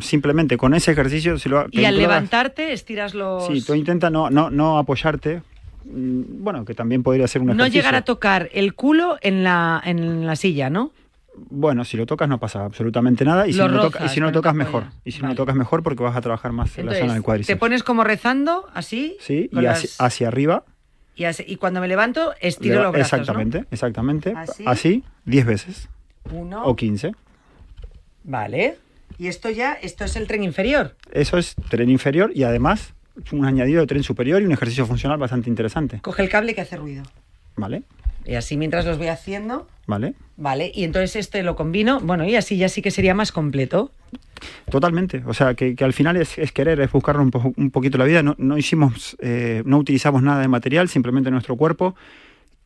[0.00, 3.46] simplemente con ese ejercicio, si lo, y al levantarte, estiras los.
[3.46, 5.42] Sí, tú intenta no, no, no apoyarte.
[5.84, 7.78] Mm, Bueno, que también podría ser un no ejercicio.
[7.80, 10.90] llegar a tocar el culo en la, en la silla, ¿no?
[11.36, 14.08] Bueno, si lo tocas no pasa absolutamente nada y si Lo no, lo toca- y
[14.08, 14.84] si no lo no te tocas mejor.
[15.04, 17.22] Y si no lo tocas mejor porque vas a trabajar más en la zona del
[17.22, 17.58] te cuádriceps.
[17.60, 19.16] pones como rezando, así.
[19.20, 20.64] Sí, y las- hacia, hacia arriba.
[21.16, 23.12] y, así- y cuando me levanto, estiro le- los brazos.
[23.12, 23.18] ¿no?
[23.22, 24.32] exactamente, exactamente.
[24.36, 24.64] Así.
[24.66, 25.88] Así, 10 veces.
[26.32, 26.64] Uno.
[26.64, 27.12] O 15.
[28.24, 28.78] Vale.
[29.18, 30.96] Y esto ya, esto es el tren inferior.
[31.12, 32.94] Eso es tren inferior y además
[33.32, 36.00] un añadido de tren superior y un ejercicio funcional bastante interesante.
[36.00, 37.04] Coge el cable que hace ruido.
[37.56, 37.82] ¿Vale?
[38.26, 40.14] Y así mientras los voy haciendo, ¿Vale?
[40.36, 40.72] vale.
[40.74, 43.90] Y entonces este lo combino, bueno, y así ya sí que sería más completo.
[44.70, 45.22] Totalmente.
[45.26, 47.98] O sea, que, que al final es, es querer, es buscar un, po- un poquito
[47.98, 48.22] la vida.
[48.22, 51.94] No, no hicimos, eh, no utilizamos nada de material, simplemente nuestro cuerpo.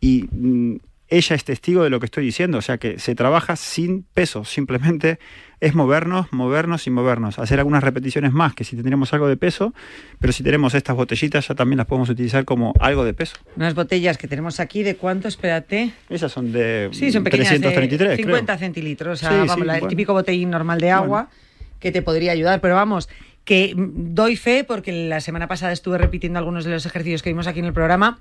[0.00, 0.76] Y mm,
[1.10, 4.44] ella es testigo de lo que estoy diciendo, o sea que se trabaja sin peso,
[4.44, 5.18] simplemente
[5.60, 9.72] es movernos, movernos y movernos, hacer algunas repeticiones más que si tendríamos algo de peso,
[10.20, 13.36] pero si tenemos estas botellitas ya también las podemos utilizar como algo de peso.
[13.56, 15.28] Unas botellas que tenemos aquí, ¿de cuánto?
[15.28, 15.92] Espérate.
[16.10, 18.26] Esas son de Sí, son pequeñas, 333, de creo.
[18.36, 21.30] 50 centilitros, o sea, Sí, vamos, sí, la- el típico botellín normal de agua
[21.80, 23.08] que te podría ayudar, pero vamos,
[23.44, 27.46] que doy fe porque la semana pasada estuve repitiendo algunos de los ejercicios que vimos
[27.46, 28.18] aquí en el programa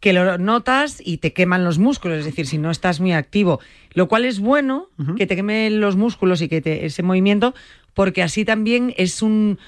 [0.00, 3.60] que lo notas y te queman los músculos, es decir, si no estás muy activo,
[3.92, 7.54] lo cual es bueno que te quemen los músculos y que te, ese movimiento,
[7.92, 9.58] porque así también es un,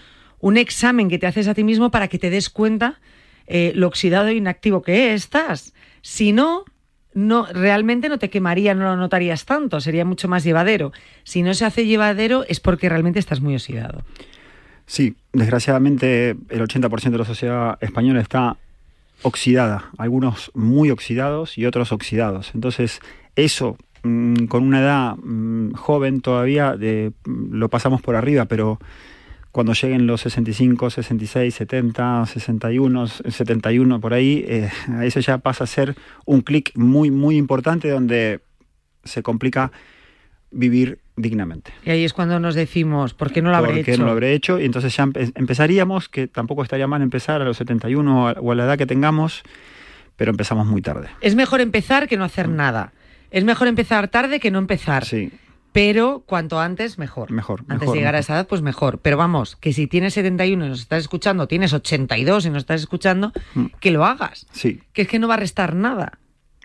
[0.40, 2.98] un examen que te haces a ti mismo para que te des cuenta
[3.46, 5.74] eh, lo oxidado e inactivo que estás.
[6.00, 6.64] Si no,
[7.12, 10.92] no, realmente no te quemaría, no lo notarías tanto, sería mucho más llevadero.
[11.24, 14.02] Si no se hace llevadero es porque realmente estás muy oxidado.
[14.86, 18.56] Sí, desgraciadamente el 80% de la sociedad española está
[19.22, 22.52] oxidada, algunos muy oxidados y otros oxidados.
[22.54, 23.00] Entonces,
[23.36, 28.78] eso mm, con una edad mm, joven todavía mm, lo pasamos por arriba, pero
[29.52, 34.70] cuando lleguen los 65, 66, 70, 61, 71 por ahí, eh,
[35.02, 35.94] eso ya pasa a ser
[36.24, 38.40] un clic muy, muy importante donde
[39.04, 39.70] se complica
[40.50, 41.72] vivir dignamente.
[41.84, 44.00] Y ahí es cuando nos decimos, ¿por qué no lo habré ¿Por qué hecho?
[44.00, 44.58] no lo habré hecho?
[44.60, 48.54] Y entonces ya empe- empezaríamos, que tampoco estaría mal empezar a los 71 o a,
[48.54, 49.42] la edad que tengamos,
[50.16, 51.08] pero empezamos muy tarde.
[51.20, 52.92] Es mejor empezar que no hacer nada.
[53.30, 55.02] Es mejor empezar tarde que no empezar.
[55.04, 55.06] Mm.
[55.06, 55.30] Sí,
[55.72, 57.30] Pero cuanto antes, mejor.
[57.30, 57.60] mejor.
[57.60, 58.98] Antes mejor, de llegar a esa edad, pues mejor.
[58.98, 62.80] Pero vamos, que si tienes 71 y nos estás escuchando, tienes 82 y nos estás
[62.82, 63.66] escuchando, Mm.
[63.80, 64.46] que lo hagas.
[64.52, 66.18] Sí, Que es que no va a restar nada.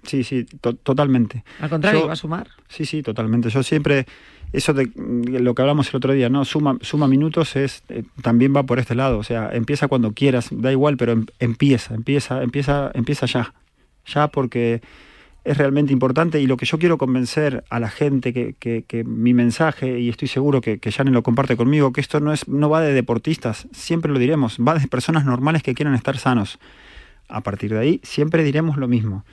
[0.04, 1.43] sí, sí, to- totalmente.
[1.62, 2.48] Al contrario, Yo- va a sumar.
[2.70, 3.50] Sí, sí, totalmente.
[3.50, 4.06] Yo siempre,
[4.54, 6.45] eso de lo que hablamos el otro día, ¿no?
[6.45, 9.18] Suma, suma minutos es eh, también va por este lado.
[9.20, 13.54] O sea, empieza cuando quieras, da igual, pero em- empieza, empieza, empieza, empieza ya.
[14.06, 14.82] Ya porque
[15.43, 19.34] es realmente importante y lo que yo quiero convencer a la gente que, que- mi
[19.34, 22.82] mensaje, y estoy seguro que, que lo comparte conmigo, que esto no es, no va
[22.82, 26.60] de deportistas, siempre lo diremos, va de personas normales que quieran estar sanos.
[27.30, 29.26] A partir de ahí, siempre diremos lo mismo.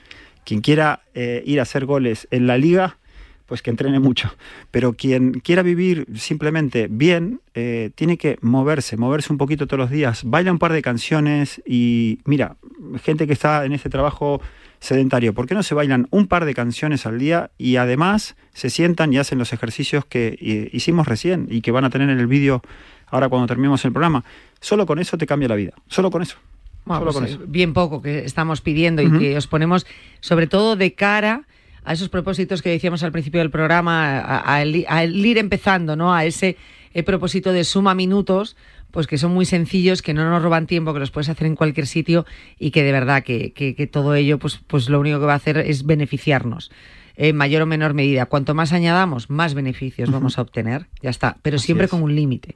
[0.45, 2.97] Quien quiera eh, ir a hacer goles en la liga,
[3.45, 4.33] pues que entrene mucho.
[4.71, 9.89] Pero quien quiera vivir simplemente bien, eh, tiene que moverse, moverse un poquito todos los
[9.89, 10.23] días.
[10.25, 12.57] Baila un par de canciones y mira,
[13.03, 14.41] gente que está en este trabajo
[14.79, 18.69] sedentario, ¿por qué no se bailan un par de canciones al día y además se
[18.69, 22.19] sientan y hacen los ejercicios que eh, hicimos recién y que van a tener en
[22.19, 22.61] el vídeo
[23.07, 24.23] ahora cuando terminemos el programa?
[24.59, 26.37] Solo con eso te cambia la vida, solo con eso.
[26.85, 27.51] Bueno, Solo pues, con eso.
[27.51, 29.87] bien poco que estamos pidiendo y que os ponemos,
[30.19, 31.45] sobre todo de cara
[31.85, 35.37] a esos propósitos que decíamos al principio del programa, a- a- al i- al ir
[35.37, 36.13] empezando, ¿no?
[36.13, 36.57] A ese
[36.93, 38.55] eh, propósito de suma minutos,
[38.91, 41.55] pues que son muy sencillos, que no nos roban tiempo, que los puedes hacer en
[41.57, 42.25] cualquier sitio
[42.57, 45.33] y que de verdad que, que- que todo ello, pues, pues lo único que va
[45.33, 46.71] a hacer es beneficiarnos.
[47.17, 48.25] En mayor o menor medida.
[48.25, 50.87] Cuanto más añadamos, más beneficios vamos a obtener.
[51.01, 51.37] Ya está.
[51.41, 51.91] Pero Así siempre es.
[51.91, 52.55] con un límite.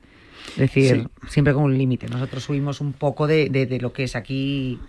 [0.52, 2.08] Es decir, siempre con un límite.
[2.08, 4.80] Nosotros subimos un poco de, de- de lo que es aquí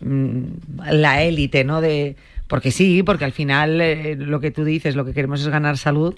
[0.00, 1.80] la élite, ¿no?
[1.80, 5.48] De, porque sí, porque al final eh, lo que tú dices, lo que queremos es
[5.48, 6.14] ganar salud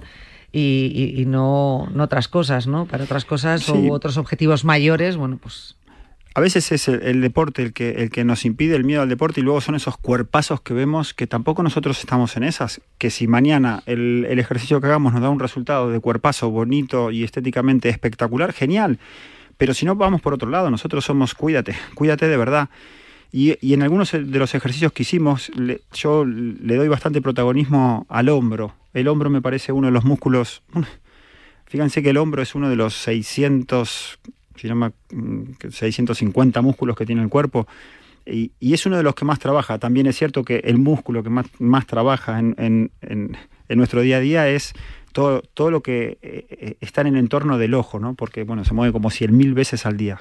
[0.52, 2.86] y, y- y no, no otras cosas, ¿no?
[2.86, 3.72] Para otras cosas Sí.
[3.72, 5.76] o otros objetivos mayores, bueno, pues
[6.34, 9.08] A veces es el, el deporte el que, el que nos impide el miedo al
[9.08, 12.80] deporte y luego son esos cuerpazos que vemos que tampoco nosotros estamos en esas.
[12.98, 17.10] Que si mañana el, el ejercicio que hagamos nos da un resultado de cuerpazo bonito
[17.10, 18.98] y estéticamente espectacular, genial.
[19.58, 20.70] Pero si no, vamos por otro lado.
[20.70, 22.68] Nosotros somos cuídate, cuídate de verdad.
[23.32, 28.06] Y, y en algunos de los ejercicios que hicimos, le- yo le doy bastante protagonismo
[28.08, 28.74] al hombro.
[28.92, 30.62] El hombro me parece uno de los músculos.
[31.66, 34.18] Fíjense que el hombro es uno de los 600,
[34.56, 37.68] si no me- mm, 650 músculos que tiene el cuerpo.
[38.26, 39.78] Y, es uno de los que más trabaja.
[39.78, 42.90] También es cierto que el músculo que más, más trabaja en
[43.68, 44.72] nuestro día a día es
[45.12, 48.14] todo, todo lo que eh, eh, está en el entorno del ojo, ¿no?
[48.14, 50.20] Porque bueno, se mueve como 100.000 veces al día.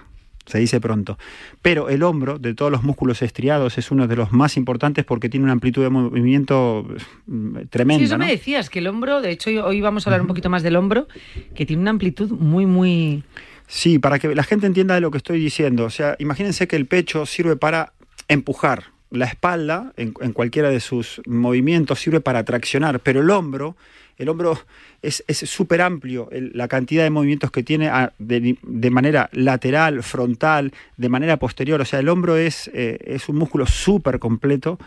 [0.50, 1.20] Se dice pronto.
[1.62, 5.30] Pero el hombro, de todos los músculos estriados, es uno de los más importantes porque
[5.30, 6.88] tiene una amplitud de movimiento
[7.28, 8.00] mm, tremenda.
[8.00, 8.26] Sí, eso ¿no?
[8.26, 10.76] me decías, que el hombro, de hecho hoy vamos a hablar un poquito más del
[10.76, 11.08] hombro,
[11.54, 13.24] que tiene una amplitud muy, muy...
[13.68, 15.86] Sí, para que la gente entienda de lo que estoy diciendo.
[15.86, 17.94] O sea, imagínense que el pecho sirve para
[18.28, 18.86] empujar.
[19.12, 23.76] La espalda, en, en cualquiera de sus movimientos, sirve para traccionar, pero el hombro,
[24.18, 24.58] el hombro
[25.02, 30.74] es súper amplio, la cantidad de movimientos que tiene a- de, de manera lateral, frontal,
[30.98, 31.80] de manera posterior.
[31.82, 34.80] O sea, el hombro es, eh, es un músculo súper completo,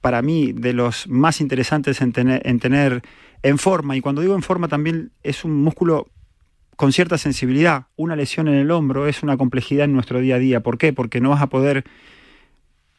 [0.00, 3.02] para mí, de los más interesantes en tener, en tener
[3.42, 3.96] en forma.
[3.96, 6.08] Y cuando digo en forma, también es un músculo
[6.76, 7.86] con cierta sensibilidad.
[7.96, 10.60] Una lesión en el hombro es una complejidad en nuestro día a día.
[10.60, 10.92] ¿Por qué?
[10.92, 11.84] Porque no vas a poder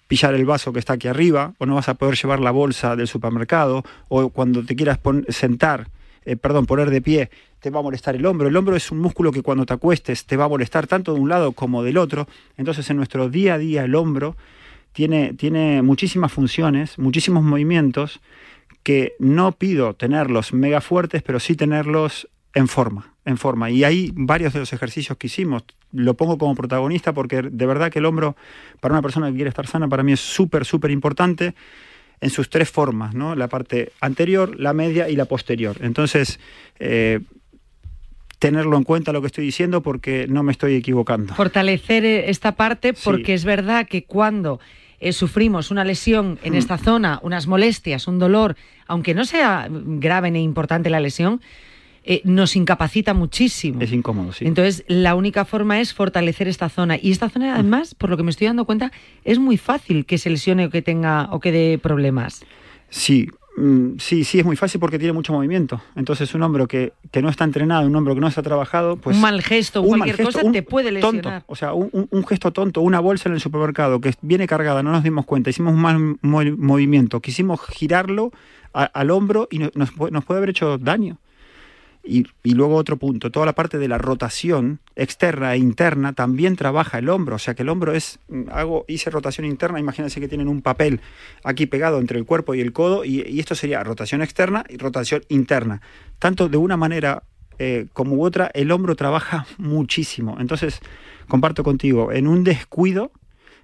[0.08, 2.96] pillar el vaso que está aquí arriba, o no vas a poder llevar la bolsa
[2.96, 5.00] del supermercado, o cuando te quieras
[5.30, 5.90] sentar,
[6.26, 8.48] eh, perdón, poner de pie, te va a molestar el hombro.
[8.48, 11.20] El hombro es un músculo que cuando te acuestes te va a molestar tanto de
[11.20, 12.28] un lado como del otro.
[12.58, 14.36] Entonces en nuestro día a día el hombro
[14.94, 18.22] tiene, tiene muchísimas funciones, muchísimos movimientos
[18.84, 23.70] que no pido tenerlos mega fuertes, pero sí tenerlos en forma, en forma.
[23.70, 25.64] Y hay varios de los ejercicios que hicimos.
[25.92, 28.36] Lo pongo como protagonista porque de verdad que el hombro,
[28.80, 31.56] para una persona que quiere estar sana, para mí es súper, súper importante
[32.22, 33.36] en sus tres formas, ¿no?
[33.36, 35.78] La parte anterior, la media y la posterior.
[35.82, 36.40] Entonces,
[36.80, 37.20] eh,
[38.40, 41.34] tenerlo en cuenta lo que estoy diciendo porque no me estoy equivocando.
[41.36, 44.60] Fortalecer eh, esta parte porque es verdad que cuando
[45.00, 46.58] eh, sufrimos una lesión en Mm.
[46.58, 48.56] esta zona, unas molestias, un dolor,
[48.88, 51.42] aunque no sea grave ni importante la lesión,
[52.08, 53.82] eh, nos incapacita muchísimo.
[53.82, 54.46] Es incómodo, sí.
[54.46, 56.98] Entonces, la única forma es fortalecer esta zona.
[57.02, 58.92] Y esta zona, además, por lo que me estoy dando cuenta,
[59.24, 62.44] es muy fácil que se lesione o que tenga o que dé problemas.
[62.90, 63.28] Sí,
[63.58, 65.82] mm, sí, sí, es muy fácil porque tiene mucho movimiento.
[65.96, 68.98] Entonces, un hombro que, que no está entrenado, un hombro que no se ha trabajado,
[68.98, 69.16] pues.
[69.16, 71.22] un mal gesto, un cualquier gesto, cosa un te puede lesionar.
[71.24, 74.92] Tonto, o sea, un, gesto tonto, una bolsa en el supermercado que viene cargada, no
[74.92, 78.32] nos dimos cuenta, hicimos un mal mo- movimiento, quisimos girarlo
[78.74, 81.18] a- al hombro y no- nos, nos puede haber hecho daño.
[82.08, 87.00] Y, luego otro punto, toda la parte de la rotación externa e interna también trabaja
[87.00, 90.28] el hombro, o sea que el hombro es, mm, hago, hice rotación interna, imagínense que
[90.28, 91.02] tienen un papel
[91.44, 94.78] aquí pegado entre el cuerpo y el codo y, y esto sería rotación externa y
[94.78, 95.82] rotación interna.
[96.20, 97.24] Tanto de una manera
[97.58, 100.38] eh, como u otra, el hombro trabaja muchísimo.
[100.40, 100.80] Entonces,
[101.28, 103.12] comparto contigo, en un descuido,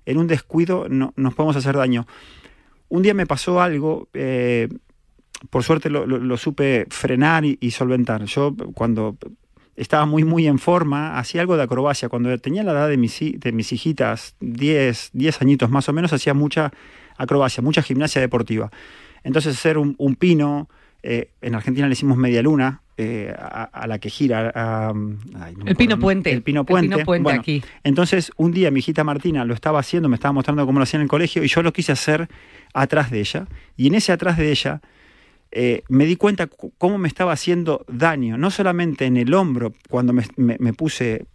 [0.05, 2.07] en un descuido no, nos podemos hacer daño.
[2.89, 4.67] Un día me pasó algo, eh,
[5.49, 8.23] por suerte lo, lo- lo supe frenar y, y solventar.
[8.25, 9.17] Yo cuando
[9.75, 12.09] estaba muy, muy en forma, hacía algo de acrobacia.
[12.09, 16.13] Cuando tenía la edad de mis, de mis hijitas, 10, 10 añitos más o menos,
[16.13, 16.71] hacía mucha
[17.17, 18.69] acrobacia, mucha gimnasia deportiva.
[19.23, 20.69] Entonces hacer un, un pino,
[21.03, 24.51] eh, en Argentina le decimos media luna, eh, a, a la que gira.
[24.53, 24.89] a-
[25.39, 26.31] ay, no me El pino puente.
[26.31, 26.95] El pino El puente.
[26.95, 27.63] pino puente Bueno, aquí.
[27.83, 30.97] Entonces, un día mi hijita Martina lo estaba haciendo, me estaba mostrando cómo lo hacía
[30.97, 32.27] en el colegio y yo lo quise hacer
[32.73, 33.47] atrás de ella.
[33.77, 34.81] Y en ese atrás de ella
[35.51, 39.73] eh, me di cuenta cu- cómo me estaba haciendo daño, no solamente en el hombro
[39.89, 41.25] cuando me, puse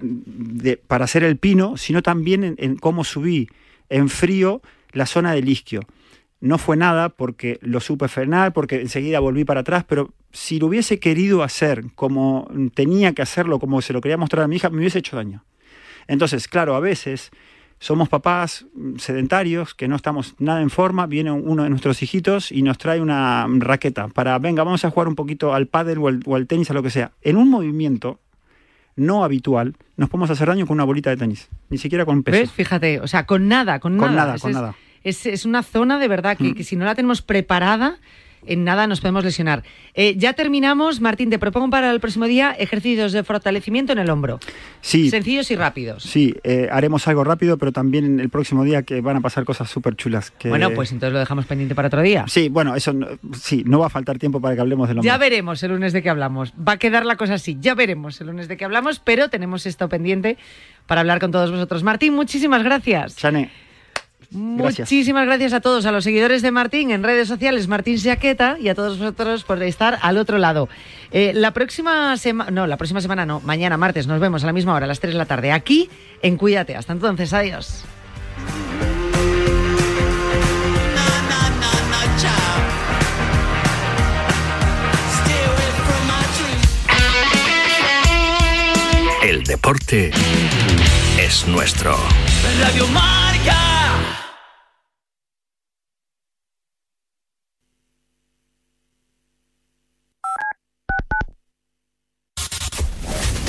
[0.00, 3.48] de- para hacer el pino, sino también en, en cómo subí
[3.88, 5.82] en frío la zona del isquio.
[6.40, 10.66] No fue nada porque lo supe frenar, porque enseguida volví para atrás, pero si lo
[10.66, 14.68] hubiese querido hacer como tenía que hacerlo, como se lo quería mostrar a mi hija,
[14.70, 15.44] me hubiese hecho daño.
[16.08, 17.30] Entonces, claro, a veces
[17.78, 18.66] somos papás
[18.98, 23.00] sedentarios, que no estamos nada en forma, viene uno de nuestros hijitos y nos trae
[23.00, 26.46] una raqueta para, venga, vamos a jugar un poquito al pádel o al, o al
[26.46, 27.12] tenis, a lo que sea.
[27.22, 28.18] En un movimiento
[28.96, 32.38] no habitual, nos podemos hacer daño con una bolita de tenis, ni siquiera con peso.
[32.38, 32.50] ¿Ves?
[32.50, 34.22] Fíjate, o sea, con nada, con, Con nada.
[34.24, 34.74] nada, Es- con es, nada.
[35.04, 36.54] Es, es una zona de verdad que, Mm.
[36.54, 37.98] que si no la tenemos preparada,
[38.46, 39.62] en nada nos podemos lesionar.
[39.94, 44.10] Eh, ya terminamos, Martín, te propongo para el próximo día ejercicios de fortalecimiento en el
[44.10, 44.38] hombro.
[44.80, 46.02] Sí, Sencillos y rápidos.
[46.02, 49.68] sí, eh, haremos algo rápido, pero también el próximo día que van a pasar cosas
[49.70, 50.30] súper chulas.
[50.30, 50.48] Que...
[50.48, 52.24] Bueno, pues entonces lo dejamos pendiente para otro día.
[52.28, 55.06] Sí, bueno, eso no- sí, no va a faltar tiempo para que hablemos del hombro.
[55.10, 56.52] Ya veremos el lunes de qué hablamos.
[56.56, 57.56] Va a quedar la cosa así.
[57.60, 60.36] Ya veremos el lunes de qué hablamos, pero tenemos esto pendiente
[60.86, 61.82] para hablar con todos vosotros.
[61.82, 63.16] Martín, muchísimas gracias.
[63.16, 63.50] Chane,
[64.30, 64.90] Gracias.
[64.90, 68.68] Muchísimas gracias a todos, a los seguidores de Martín en redes sociales, Martín Siaqueta, y
[68.68, 70.68] a todos vosotros por estar al otro lado.
[71.12, 74.52] Eh, la próxima semana, no, la próxima semana no, mañana martes nos vemos a la
[74.52, 75.88] misma hora, a las 3 de la tarde, aquí
[76.22, 76.76] en Cuídate.
[76.76, 77.84] Hasta entonces, adiós.
[89.22, 90.12] El deporte
[91.18, 91.96] es nuestro.
[92.60, 92.86] Radio.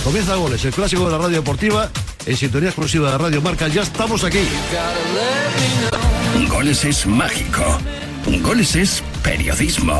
[0.07, 1.89] Comienza Goles, el clásico de la radio deportiva,
[2.25, 3.67] en sintonía exclusiva de Radio Marca.
[3.67, 4.39] Ya estamos aquí.
[6.47, 7.77] Goles es mágico.
[8.41, 9.95] Goles es periodismo.